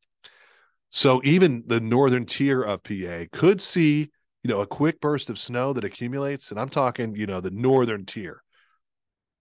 So 0.92 1.22
even 1.24 1.64
the 1.68 1.80
northern 1.80 2.26
tier 2.26 2.62
of 2.62 2.84
PA 2.84 3.26
could 3.32 3.62
see, 3.62 4.10
you 4.44 4.50
know, 4.50 4.62
a 4.62 4.68
quick 4.68 5.00
burst 5.00 5.30
of 5.30 5.38
snow 5.38 5.74
that 5.74 5.84
accumulates. 5.84 6.52
And 6.52 6.60
I'm 6.60 6.70
talking, 6.70 7.16
you 7.16 7.28
know, 7.28 7.42
the 7.42 7.52
northern 7.52 8.06
tier, 8.06 8.44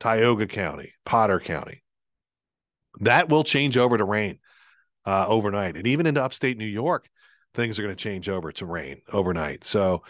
Tioga 0.00 0.46
County, 0.46 0.92
Potter 1.04 1.40
County. 1.40 1.82
That 3.00 3.28
will 3.28 3.44
change 3.44 3.76
over 3.76 3.96
to 3.96 4.04
rain 4.04 4.38
uh, 5.06 5.26
overnight. 5.26 5.76
And 5.76 5.86
even 5.86 6.06
into 6.06 6.22
upstate 6.22 6.58
New 6.58 6.66
York, 6.66 7.08
things 7.54 7.78
are 7.78 7.82
going 7.82 7.96
to 7.96 8.02
change 8.02 8.28
over 8.28 8.52
to 8.52 8.66
rain 8.66 9.00
overnight. 9.10 9.64
So, 9.64 10.02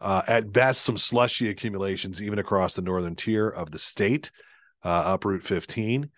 uh, 0.00 0.22
at 0.26 0.52
best, 0.52 0.82
some 0.82 0.96
slushy 0.96 1.48
accumulations 1.48 2.22
even 2.22 2.38
across 2.38 2.74
the 2.74 2.82
northern 2.82 3.16
tier 3.16 3.48
of 3.48 3.70
the 3.70 3.78
state, 3.78 4.30
uh, 4.84 4.88
up 4.88 5.24
Route 5.24 5.44
15. 5.44 6.10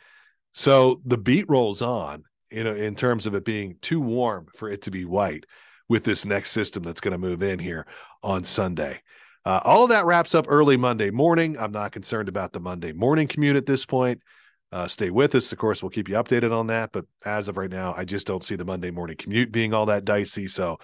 So 0.53 1.01
the 1.05 1.19
beat 1.19 1.49
rolls 1.49 1.83
on 1.83 2.25
in, 2.51 2.67
in 2.67 2.95
terms 2.95 3.27
of 3.27 3.35
it 3.35 3.45
being 3.45 3.77
too 3.81 4.01
warm 4.01 4.47
for 4.55 4.69
it 4.69 4.83
to 4.83 4.91
be 4.91 5.05
white 5.05 5.47
with 5.89 6.05
this 6.05 6.25
next 6.25 6.51
system 6.51 6.83
that's 6.83 7.01
going 7.01 7.13
to 7.13 7.19
move 7.19 7.43
in 7.43 7.59
here 7.59 7.87
on 8.23 8.45
Sunday. 8.45 9.01
Uh, 9.45 9.61
all 9.65 9.83
of 9.83 9.91
that 9.91 10.07
wraps 10.07 10.35
up 10.35 10.47
early 10.49 10.77
Monday 10.77 11.11
morning. 11.11 11.59
I'm 11.59 11.73
not 11.73 11.93
concerned 11.93 12.29
about 12.29 12.53
the 12.53 12.61
Monday 12.61 12.93
morning 12.93 13.27
commute 13.27 13.57
at 13.57 13.67
this 13.67 13.85
point. 13.85 14.21
Uh, 14.71 14.87
stay 14.87 15.11
with 15.11 15.35
us. 15.35 15.53
Of 15.53 15.59
course, 15.59 15.83
we'll 15.83 15.91
keep 15.91 16.09
you 16.09 16.15
updated 16.15 16.57
on 16.57 16.69
that. 16.69 16.93
But 16.93 17.05
as 17.25 17.49
of 17.49 17.57
right 17.57 17.71
now, 17.71 17.95
I 17.97 18.05
just 18.05 18.27
don't 18.27 18.45
see 18.45 18.55
the 18.55 18.65
Monday 18.65 18.91
morning 18.91 19.17
commute 19.17 19.53
being 19.53 19.75
all 19.75 19.87
that 19.87 20.05
dicey. 20.05 20.47
So 20.47 20.79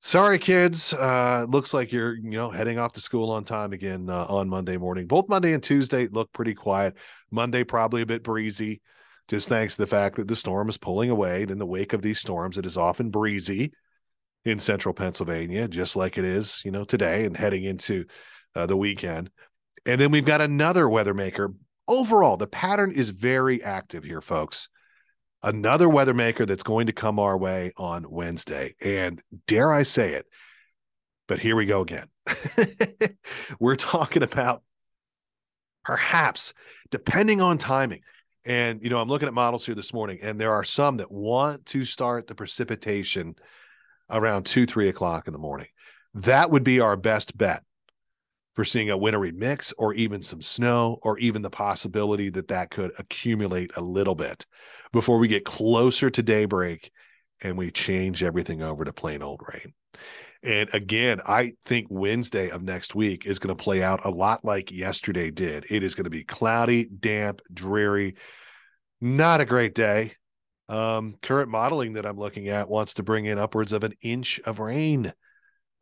sorry, 0.00 0.38
kids. 0.38 0.92
Uh, 0.92 1.46
looks 1.48 1.74
like 1.74 1.92
you're, 1.92 2.14
you 2.16 2.30
know, 2.30 2.50
heading 2.50 2.78
off 2.78 2.92
to 2.92 3.00
school 3.00 3.30
on 3.30 3.44
time 3.44 3.72
again 3.72 4.08
uh, 4.08 4.24
on 4.26 4.48
Monday 4.48 4.76
morning. 4.76 5.06
Both 5.06 5.28
Monday 5.28 5.52
and 5.52 5.62
Tuesday 5.62 6.08
look 6.08 6.32
pretty 6.32 6.54
quiet. 6.54 6.94
Monday, 7.30 7.64
probably 7.64 8.02
a 8.02 8.06
bit 8.06 8.22
breezy. 8.22 8.80
just 9.28 9.48
thanks 9.48 9.76
to 9.76 9.82
the 9.82 9.86
fact 9.86 10.16
that 10.16 10.28
the 10.28 10.36
storm 10.36 10.68
is 10.68 10.78
pulling 10.78 11.10
away. 11.10 11.42
And 11.42 11.50
in 11.50 11.58
the 11.58 11.66
wake 11.66 11.92
of 11.92 12.02
these 12.02 12.18
storms, 12.18 12.58
it 12.58 12.66
is 12.66 12.76
often 12.76 13.10
breezy 13.10 13.72
in 14.44 14.58
central 14.58 14.94
Pennsylvania, 14.94 15.68
just 15.68 15.96
like 15.96 16.16
it 16.16 16.24
is, 16.24 16.62
you 16.64 16.70
know, 16.70 16.84
today 16.84 17.24
and 17.24 17.36
heading 17.36 17.64
into 17.64 18.06
uh, 18.54 18.66
the 18.66 18.76
weekend. 18.76 19.30
And 19.84 20.00
then 20.00 20.10
we've 20.10 20.24
got 20.24 20.40
another 20.40 20.88
weather 20.88 21.14
maker. 21.14 21.54
Overall, 21.86 22.36
the 22.36 22.46
pattern 22.46 22.92
is 22.92 23.10
very 23.10 23.62
active 23.62 24.04
here, 24.04 24.20
folks. 24.20 24.68
Another 25.42 25.88
weather 25.88 26.14
maker 26.14 26.44
that's 26.44 26.62
going 26.62 26.86
to 26.86 26.92
come 26.92 27.18
our 27.18 27.36
way 27.36 27.72
on 27.76 28.10
Wednesday. 28.10 28.74
And 28.80 29.22
dare 29.46 29.72
I 29.72 29.84
say 29.84 30.14
it, 30.14 30.26
but 31.28 31.38
here 31.38 31.54
we 31.54 31.66
go 31.66 31.80
again. 31.80 32.08
We're 33.60 33.76
talking 33.76 34.22
about 34.22 34.62
perhaps, 35.84 36.54
depending 36.90 37.40
on 37.40 37.58
timing. 37.58 38.00
And, 38.44 38.82
you 38.82 38.90
know, 38.90 39.00
I'm 39.00 39.08
looking 39.08 39.28
at 39.28 39.34
models 39.34 39.64
here 39.66 39.74
this 39.74 39.92
morning, 39.92 40.18
and 40.22 40.40
there 40.40 40.52
are 40.52 40.64
some 40.64 40.96
that 40.96 41.10
want 41.10 41.66
to 41.66 41.84
start 41.84 42.26
the 42.26 42.34
precipitation 42.34 43.36
around 44.10 44.46
two, 44.46 44.66
three 44.66 44.88
o'clock 44.88 45.26
in 45.26 45.32
the 45.32 45.38
morning. 45.38 45.68
That 46.14 46.50
would 46.50 46.64
be 46.64 46.80
our 46.80 46.96
best 46.96 47.36
bet 47.36 47.62
for 48.58 48.64
seeing 48.64 48.90
a 48.90 48.98
wintry 48.98 49.30
mix 49.30 49.72
or 49.78 49.94
even 49.94 50.20
some 50.20 50.42
snow 50.42 50.98
or 51.02 51.16
even 51.20 51.42
the 51.42 51.48
possibility 51.48 52.28
that 52.28 52.48
that 52.48 52.72
could 52.72 52.90
accumulate 52.98 53.70
a 53.76 53.80
little 53.80 54.16
bit 54.16 54.44
before 54.92 55.20
we 55.20 55.28
get 55.28 55.44
closer 55.44 56.10
to 56.10 56.24
daybreak 56.24 56.90
and 57.40 57.56
we 57.56 57.70
change 57.70 58.20
everything 58.20 58.60
over 58.60 58.84
to 58.84 58.92
plain 58.92 59.22
old 59.22 59.40
rain. 59.52 59.72
And 60.42 60.68
again, 60.74 61.20
I 61.24 61.52
think 61.66 61.86
Wednesday 61.88 62.50
of 62.50 62.60
next 62.64 62.96
week 62.96 63.26
is 63.26 63.38
going 63.38 63.56
to 63.56 63.62
play 63.62 63.80
out 63.80 64.04
a 64.04 64.10
lot 64.10 64.44
like 64.44 64.72
yesterday 64.72 65.30
did. 65.30 65.64
It 65.70 65.84
is 65.84 65.94
going 65.94 66.06
to 66.06 66.10
be 66.10 66.24
cloudy, 66.24 66.86
damp, 66.86 67.42
dreary. 67.54 68.16
Not 69.00 69.40
a 69.40 69.44
great 69.44 69.76
day. 69.76 70.14
Um, 70.68 71.14
current 71.22 71.48
modeling 71.48 71.92
that 71.92 72.06
I'm 72.06 72.18
looking 72.18 72.48
at 72.48 72.68
wants 72.68 72.94
to 72.94 73.04
bring 73.04 73.26
in 73.26 73.38
upwards 73.38 73.72
of 73.72 73.84
an 73.84 73.94
inch 74.02 74.40
of 74.44 74.58
rain 74.58 75.12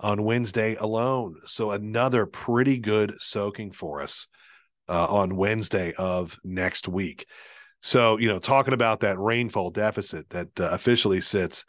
on 0.00 0.24
Wednesday 0.24 0.76
alone. 0.76 1.36
So 1.46 1.70
another 1.70 2.26
pretty 2.26 2.78
good 2.78 3.14
soaking 3.18 3.72
for 3.72 4.02
us 4.02 4.26
uh, 4.88 5.06
on 5.06 5.36
Wednesday 5.36 5.92
of 5.96 6.38
next 6.44 6.88
week. 6.88 7.26
So, 7.82 8.18
you 8.18 8.28
know, 8.28 8.38
talking 8.38 8.74
about 8.74 9.00
that 9.00 9.18
rainfall 9.18 9.70
deficit 9.70 10.28
that 10.30 10.48
uh, 10.60 10.70
officially 10.70 11.20
sits 11.20 11.64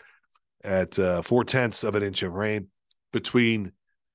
at 0.64 0.98
uh, 0.98 1.22
four 1.22 1.44
tenths 1.44 1.84
of 1.84 1.96
an 1.96 2.04
inch 2.04 2.24
of 2.24 2.34
rain 2.34 2.68
between 3.12 3.72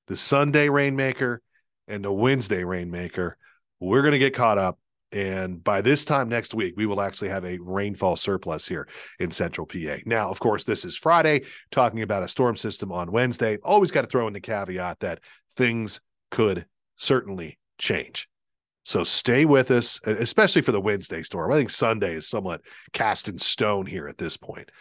the 0.07 0.17
Sunday 0.17 0.69
rainmaker 0.69 1.41
and 1.87 2.03
the 2.03 2.11
Wednesday 2.11 2.63
rainmaker, 2.63 3.37
we're 3.79 4.01
going 4.01 4.13
to 4.13 4.19
get 4.19 4.35
caught 4.35 4.57
up. 4.57 4.77
And 5.13 5.63
by 5.63 5.81
this 5.81 6.05
time 6.05 6.27
next 6.27 6.55
week, 6.55 6.73
we 6.75 6.87
will 6.87 6.99
actually 6.99 7.29
have 7.29 7.45
a 7.45 7.59
rainfall 7.59 8.15
surplus 8.15 8.67
here 8.67 8.87
in 9.19 9.29
central 9.29 9.67
PA. 9.67 9.97
Now, 10.05 10.29
of 10.29 10.39
course, 10.39 10.63
this 10.63 10.83
is 10.83 10.97
Friday, 10.97 11.43
talking 11.71 12.01
about 12.01 12.23
a 12.23 12.27
storm 12.27 12.55
system 12.55 12.91
on 12.91 13.11
Wednesday. 13.11 13.57
Always 13.63 13.91
got 13.91 14.01
to 14.01 14.07
throw 14.07 14.27
in 14.27 14.33
the 14.33 14.41
caveat 14.41 14.99
that 15.01 15.19
things 15.55 16.01
could 16.31 16.65
certainly 16.95 17.59
change. 17.77 18.27
So 18.85 19.03
stay 19.03 19.45
with 19.45 19.71
us, 19.71 19.99
especially 20.03 20.63
for 20.63 20.71
the 20.71 20.81
Wednesday 20.81 21.21
storm. 21.21 21.51
I 21.53 21.57
think 21.57 21.69
Sunday 21.69 22.15
is 22.15 22.27
somewhat 22.27 22.61
cast 22.91 23.29
in 23.29 23.37
stone 23.37 23.85
here 23.85 24.07
at 24.07 24.17
this 24.17 24.35
point. 24.35 24.71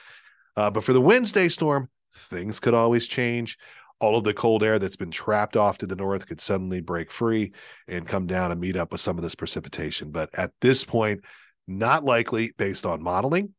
Uh, 0.57 0.71
but 0.71 0.83
for 0.83 0.95
the 0.95 1.01
Wednesday 1.01 1.49
storm, 1.49 1.89
things 2.15 2.59
could 2.59 2.75
always 2.75 3.07
change 3.07 3.59
all 4.03 4.17
of 4.17 4.25
the 4.25 4.35
cold 4.35 4.65
air 4.65 4.79
that's 4.79 4.97
been 4.97 5.13
trapped 5.13 5.57
off 5.57 5.79
to 5.79 5.87
the 5.87 5.97
north 5.97 6.27
could 6.27 6.41
suddenly 6.41 6.81
break 6.81 7.11
free 7.11 7.53
and 7.87 8.07
come 8.07 8.27
down 8.27 8.51
and 8.51 8.61
meet 8.61 8.77
up 8.77 8.91
with 8.91 9.01
some 9.01 9.17
of 9.17 9.23
this 9.23 9.37
precipitation. 9.37 10.11
But 10.11 10.31
at 10.35 10.51
this 10.61 10.85
point, 10.85 11.25
not 11.69 12.05
likely 12.05 12.53
based 12.59 12.85
on 12.85 13.03
modeling 13.03 13.55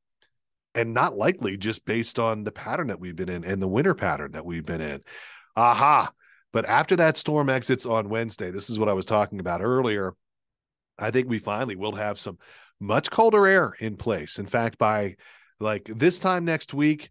and 0.75 0.93
not 0.93 1.15
likely 1.15 1.55
just 1.55 1.85
based 1.85 2.19
on 2.19 2.43
the 2.43 2.51
pattern 2.51 2.87
that 2.87 2.99
we've 2.99 3.15
been 3.15 3.29
in 3.29 3.45
and 3.45 3.61
the 3.61 3.67
winter 3.67 3.93
pattern 3.93 4.33
that 4.33 4.45
we've 4.45 4.65
been 4.65 4.81
in. 4.81 5.01
Aha. 5.55 6.11
But 6.51 6.65
after 6.65 6.97
that 6.97 7.15
storm 7.15 7.49
exits 7.49 7.85
on 7.85 8.09
Wednesday, 8.09 8.51
this 8.51 8.69
is 8.69 8.77
what 8.77 8.89
I 8.89 8.93
was 8.93 9.05
talking 9.05 9.39
about 9.39 9.61
earlier. 9.61 10.13
I 10.99 11.11
think 11.11 11.29
we 11.29 11.39
finally 11.39 11.75
will 11.75 11.95
have 11.95 12.19
some 12.19 12.37
much 12.81 13.09
colder 13.09 13.47
air 13.47 13.73
in 13.79 13.95
place. 13.95 14.39
In 14.39 14.45
fact, 14.45 14.77
by 14.77 15.15
like 15.59 15.85
this 15.85 16.19
time 16.19 16.43
next 16.43 16.73
week, 16.73 17.09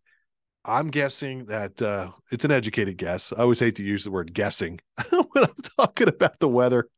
I'm 0.64 0.88
guessing 0.90 1.46
that 1.46 1.82
uh, 1.82 2.12
it's 2.30 2.44
an 2.44 2.52
educated 2.52 2.96
guess. 2.96 3.32
I 3.32 3.42
always 3.42 3.58
hate 3.58 3.76
to 3.76 3.84
use 3.84 4.04
the 4.04 4.10
word 4.10 4.32
guessing 4.32 4.80
when 5.10 5.44
I'm 5.44 5.54
talking 5.76 6.08
about 6.08 6.38
the 6.38 6.48
weather. 6.48 6.88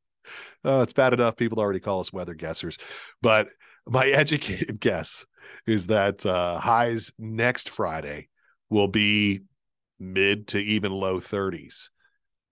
Uh, 0.65 0.81
it's 0.81 0.93
bad 0.93 1.15
enough 1.15 1.37
people 1.37 1.59
already 1.59 1.81
call 1.81 2.01
us 2.01 2.13
weather 2.13 2.35
guessers, 2.35 2.79
but 3.23 3.49
my 3.87 4.07
educated 4.09 4.81
guess 4.81 5.27
is 5.67 5.87
that 5.87 6.25
uh, 6.27 6.59
highs 6.59 7.13
next 7.19 7.71
Friday 7.71 8.29
will 8.71 8.89
be 8.89 9.43
mid 9.99 10.49
to 10.49 10.59
even 10.59 10.93
low 10.93 11.21
30s. 11.21 11.89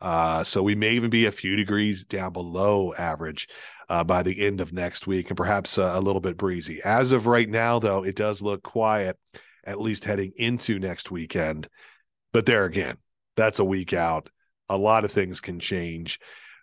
Uh, 0.00 0.42
so 0.42 0.62
we 0.62 0.74
may 0.74 0.92
even 0.92 1.10
be 1.10 1.26
a 1.26 1.32
few 1.32 1.56
degrees 1.56 2.04
down 2.04 2.32
below 2.32 2.92
average 2.94 3.48
uh, 3.88 4.02
by 4.02 4.22
the 4.22 4.44
end 4.44 4.60
of 4.60 4.72
next 4.72 5.06
week 5.06 5.28
and 5.28 5.36
perhaps 5.36 5.78
uh, 5.78 5.92
a 5.94 6.00
little 6.00 6.20
bit 6.20 6.36
breezy. 6.36 6.80
As 6.82 7.12
of 7.12 7.26
right 7.26 7.48
now, 7.48 7.78
though, 7.78 8.04
it 8.04 8.16
does 8.16 8.42
look 8.42 8.62
quiet 8.62 9.16
at 9.64 9.80
least 9.80 10.04
heading 10.04 10.32
into 10.36 10.78
next 10.78 11.10
weekend. 11.10 11.68
But 12.32 12.46
there 12.46 12.64
again, 12.64 12.96
that's 13.36 13.58
a 13.58 13.64
week 13.64 13.92
out. 13.92 14.28
A 14.68 14.76
lot 14.76 15.04
of 15.04 15.12
things 15.12 15.40
can 15.40 15.60
change. 15.60 16.18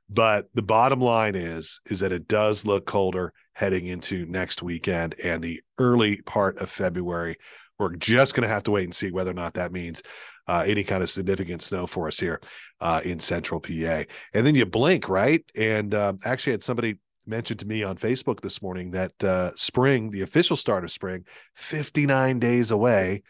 But 0.10 0.48
the 0.56 0.64
bottom 0.64 1.00
line 1.00 1.36
is 1.36 1.82
is 1.90 2.00
that 2.00 2.12
it 2.12 2.28
does 2.28 2.66
look 2.66 2.86
colder 2.86 3.32
heading 3.54 3.86
into 3.86 4.26
next 4.26 4.64
weekend 4.64 5.16
and 5.24 5.44
the 5.44 5.62
early 5.78 6.22
part 6.22 6.58
of 6.58 6.72
February. 6.72 7.38
We're 7.78 7.96
just 7.96 8.34
going 8.34 8.48
to 8.48 8.54
have 8.54 8.64
to 8.64 8.72
wait 8.72 8.86
and 8.86 8.96
see 8.96 9.12
whether 9.12 9.32
or 9.32 9.36
not 9.36 9.54
that 9.54 9.72
means 9.72 10.02
uh, 10.48 10.64
any 10.66 10.84
kind 10.84 11.04
of 11.04 11.12
significant 11.12 11.62
snow 11.62 11.86
for 11.86 12.08
us 12.08 12.20
here 12.20 12.42
uh, 12.82 13.02
in 13.06 13.20
central 13.20 13.60
PA. 13.60 14.04
And 14.34 14.48
then 14.48 14.56
you 14.56 14.66
blink, 14.66 15.08
right? 15.08 15.46
And 15.56 15.94
um, 15.94 16.20
actually, 16.26 16.54
had 16.54 16.64
somebody 16.64 16.98
mentioned 17.30 17.60
to 17.62 17.68
me 17.68 17.84
on 17.84 17.98
Facebook 17.98 18.42
this 18.42 18.62
morning 18.62 18.92
that 18.92 19.24
uh, 19.24 19.52
spring, 19.56 20.10
the 20.10 20.22
official 20.22 20.56
start 20.56 20.84
of 20.84 20.92
spring, 20.92 21.26
59 21.56 22.40
days 22.40 22.72
away. 22.72 23.24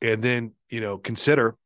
And 0.00 0.22
then, 0.22 0.52
you 0.70 0.80
know, 0.80 0.98
consider 0.98 1.56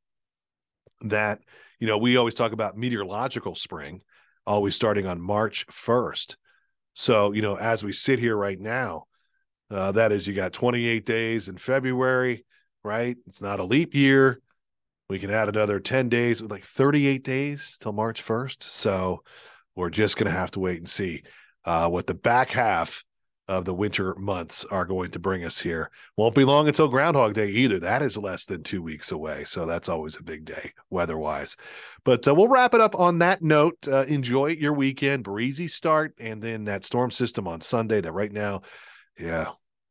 that, 1.03 1.41
you 1.79 1.87
know, 1.87 1.99
we 1.99 2.17
always 2.17 2.35
talk 2.35 2.53
about 2.53 2.77
meteorological 2.77 3.55
spring 3.55 4.03
always 4.47 4.75
starting 4.75 5.07
on 5.07 5.21
March 5.21 5.67
1st. 5.69 6.37
So, 6.95 7.33
you 7.33 7.43
know, 7.43 7.57
as 7.57 7.85
we 7.85 7.93
sit 7.93 8.19
here 8.19 8.37
right 8.37 8.59
now, 8.59 9.05
uh, 9.71 9.93
that 9.93 10.11
is, 10.11 10.27
you 10.27 10.35
got 10.35 10.53
28 10.53 11.07
days 11.07 11.49
in 11.49 11.57
February, 11.57 12.45
right? 12.83 13.17
It's 13.29 13.41
not 13.41 13.61
a 13.61 13.65
leap 13.65 13.95
year. 13.95 14.41
We 15.09 15.19
can 15.19 15.31
add 15.31 15.49
another 15.49 15.79
10 15.81 16.09
days, 16.09 16.43
like 16.43 16.65
38 16.65 17.23
days 17.23 17.77
till 17.81 17.93
March 17.93 18.25
1st. 18.25 18.63
So 18.63 19.23
we're 19.77 19.91
just 19.91 20.17
going 20.17 20.31
to 20.31 20.37
have 20.37 20.51
to 20.53 20.61
wait 20.61 20.79
and 20.79 20.89
see 20.89 21.23
uh, 21.65 21.89
what 21.89 22.07
the 22.07 22.15
back 22.15 22.51
half 22.51 23.05
of 23.51 23.65
the 23.65 23.75
winter 23.75 24.15
months 24.15 24.65
are 24.67 24.85
going 24.85 25.11
to 25.11 25.19
bring 25.19 25.45
us 25.45 25.59
here. 25.59 25.91
Won't 26.17 26.37
be 26.37 26.45
long 26.45 26.69
until 26.69 26.87
Groundhog 26.87 27.35
Day 27.35 27.49
either. 27.49 27.81
That 27.81 28.01
is 28.01 28.17
less 28.17 28.45
than 28.47 28.63
two 28.63 28.81
weeks 28.81 29.11
away. 29.11 29.43
So 29.43 29.67
that's 29.67 29.89
always 29.89 30.15
a 30.17 30.23
big 30.23 30.45
day 30.45 30.73
weather 30.89 31.19
wise. 31.19 31.57
But 32.05 32.29
uh, 32.29 32.35
we'll 32.35 32.47
wrap 32.47 32.75
it 32.75 32.81
up 32.81 32.95
on 32.95 33.19
that 33.19 33.43
note. 33.43 33.89
Uh, 33.89 34.05
enjoy 34.05 34.51
your 34.51 34.73
weekend, 34.73 35.25
breezy 35.25 35.67
start, 35.67 36.15
and 36.21 36.41
then 36.41 36.65
that 36.65 36.85
storm 36.85 37.11
system 37.11 37.49
on 37.49 37.61
Sunday 37.61 38.01
that 38.01 38.13
right 38.13 38.33
now, 38.33 38.63
yeah, 39.19 39.49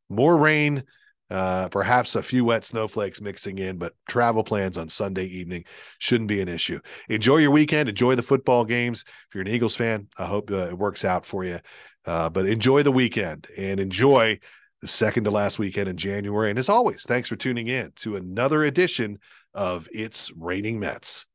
more 0.08 0.38
rain. 0.38 0.84
Uh, 1.30 1.68
perhaps 1.68 2.16
a 2.16 2.22
few 2.22 2.44
wet 2.44 2.64
snowflakes 2.64 3.20
mixing 3.20 3.58
in, 3.58 3.78
but 3.78 3.94
travel 4.08 4.42
plans 4.42 4.76
on 4.76 4.88
Sunday 4.88 5.26
evening 5.26 5.64
shouldn't 5.98 6.28
be 6.28 6.40
an 6.40 6.48
issue. 6.48 6.80
Enjoy 7.08 7.36
your 7.36 7.52
weekend. 7.52 7.88
Enjoy 7.88 8.14
the 8.16 8.22
football 8.22 8.64
games. 8.64 9.04
If 9.28 9.34
you're 9.34 9.42
an 9.42 9.48
Eagles 9.48 9.76
fan, 9.76 10.08
I 10.18 10.26
hope 10.26 10.50
uh, 10.50 10.68
it 10.68 10.78
works 10.78 11.04
out 11.04 11.24
for 11.24 11.44
you. 11.44 11.60
Uh, 12.04 12.28
but 12.30 12.46
enjoy 12.46 12.82
the 12.82 12.90
weekend 12.90 13.46
and 13.56 13.78
enjoy 13.78 14.40
the 14.82 14.88
second 14.88 15.24
to 15.24 15.30
last 15.30 15.58
weekend 15.58 15.88
in 15.88 15.96
January. 15.96 16.50
And 16.50 16.58
as 16.58 16.68
always, 16.68 17.02
thanks 17.04 17.28
for 17.28 17.36
tuning 17.36 17.68
in 17.68 17.92
to 17.96 18.16
another 18.16 18.64
edition 18.64 19.18
of 19.54 19.88
It's 19.92 20.32
Raining 20.36 20.80
Mets. 20.80 21.26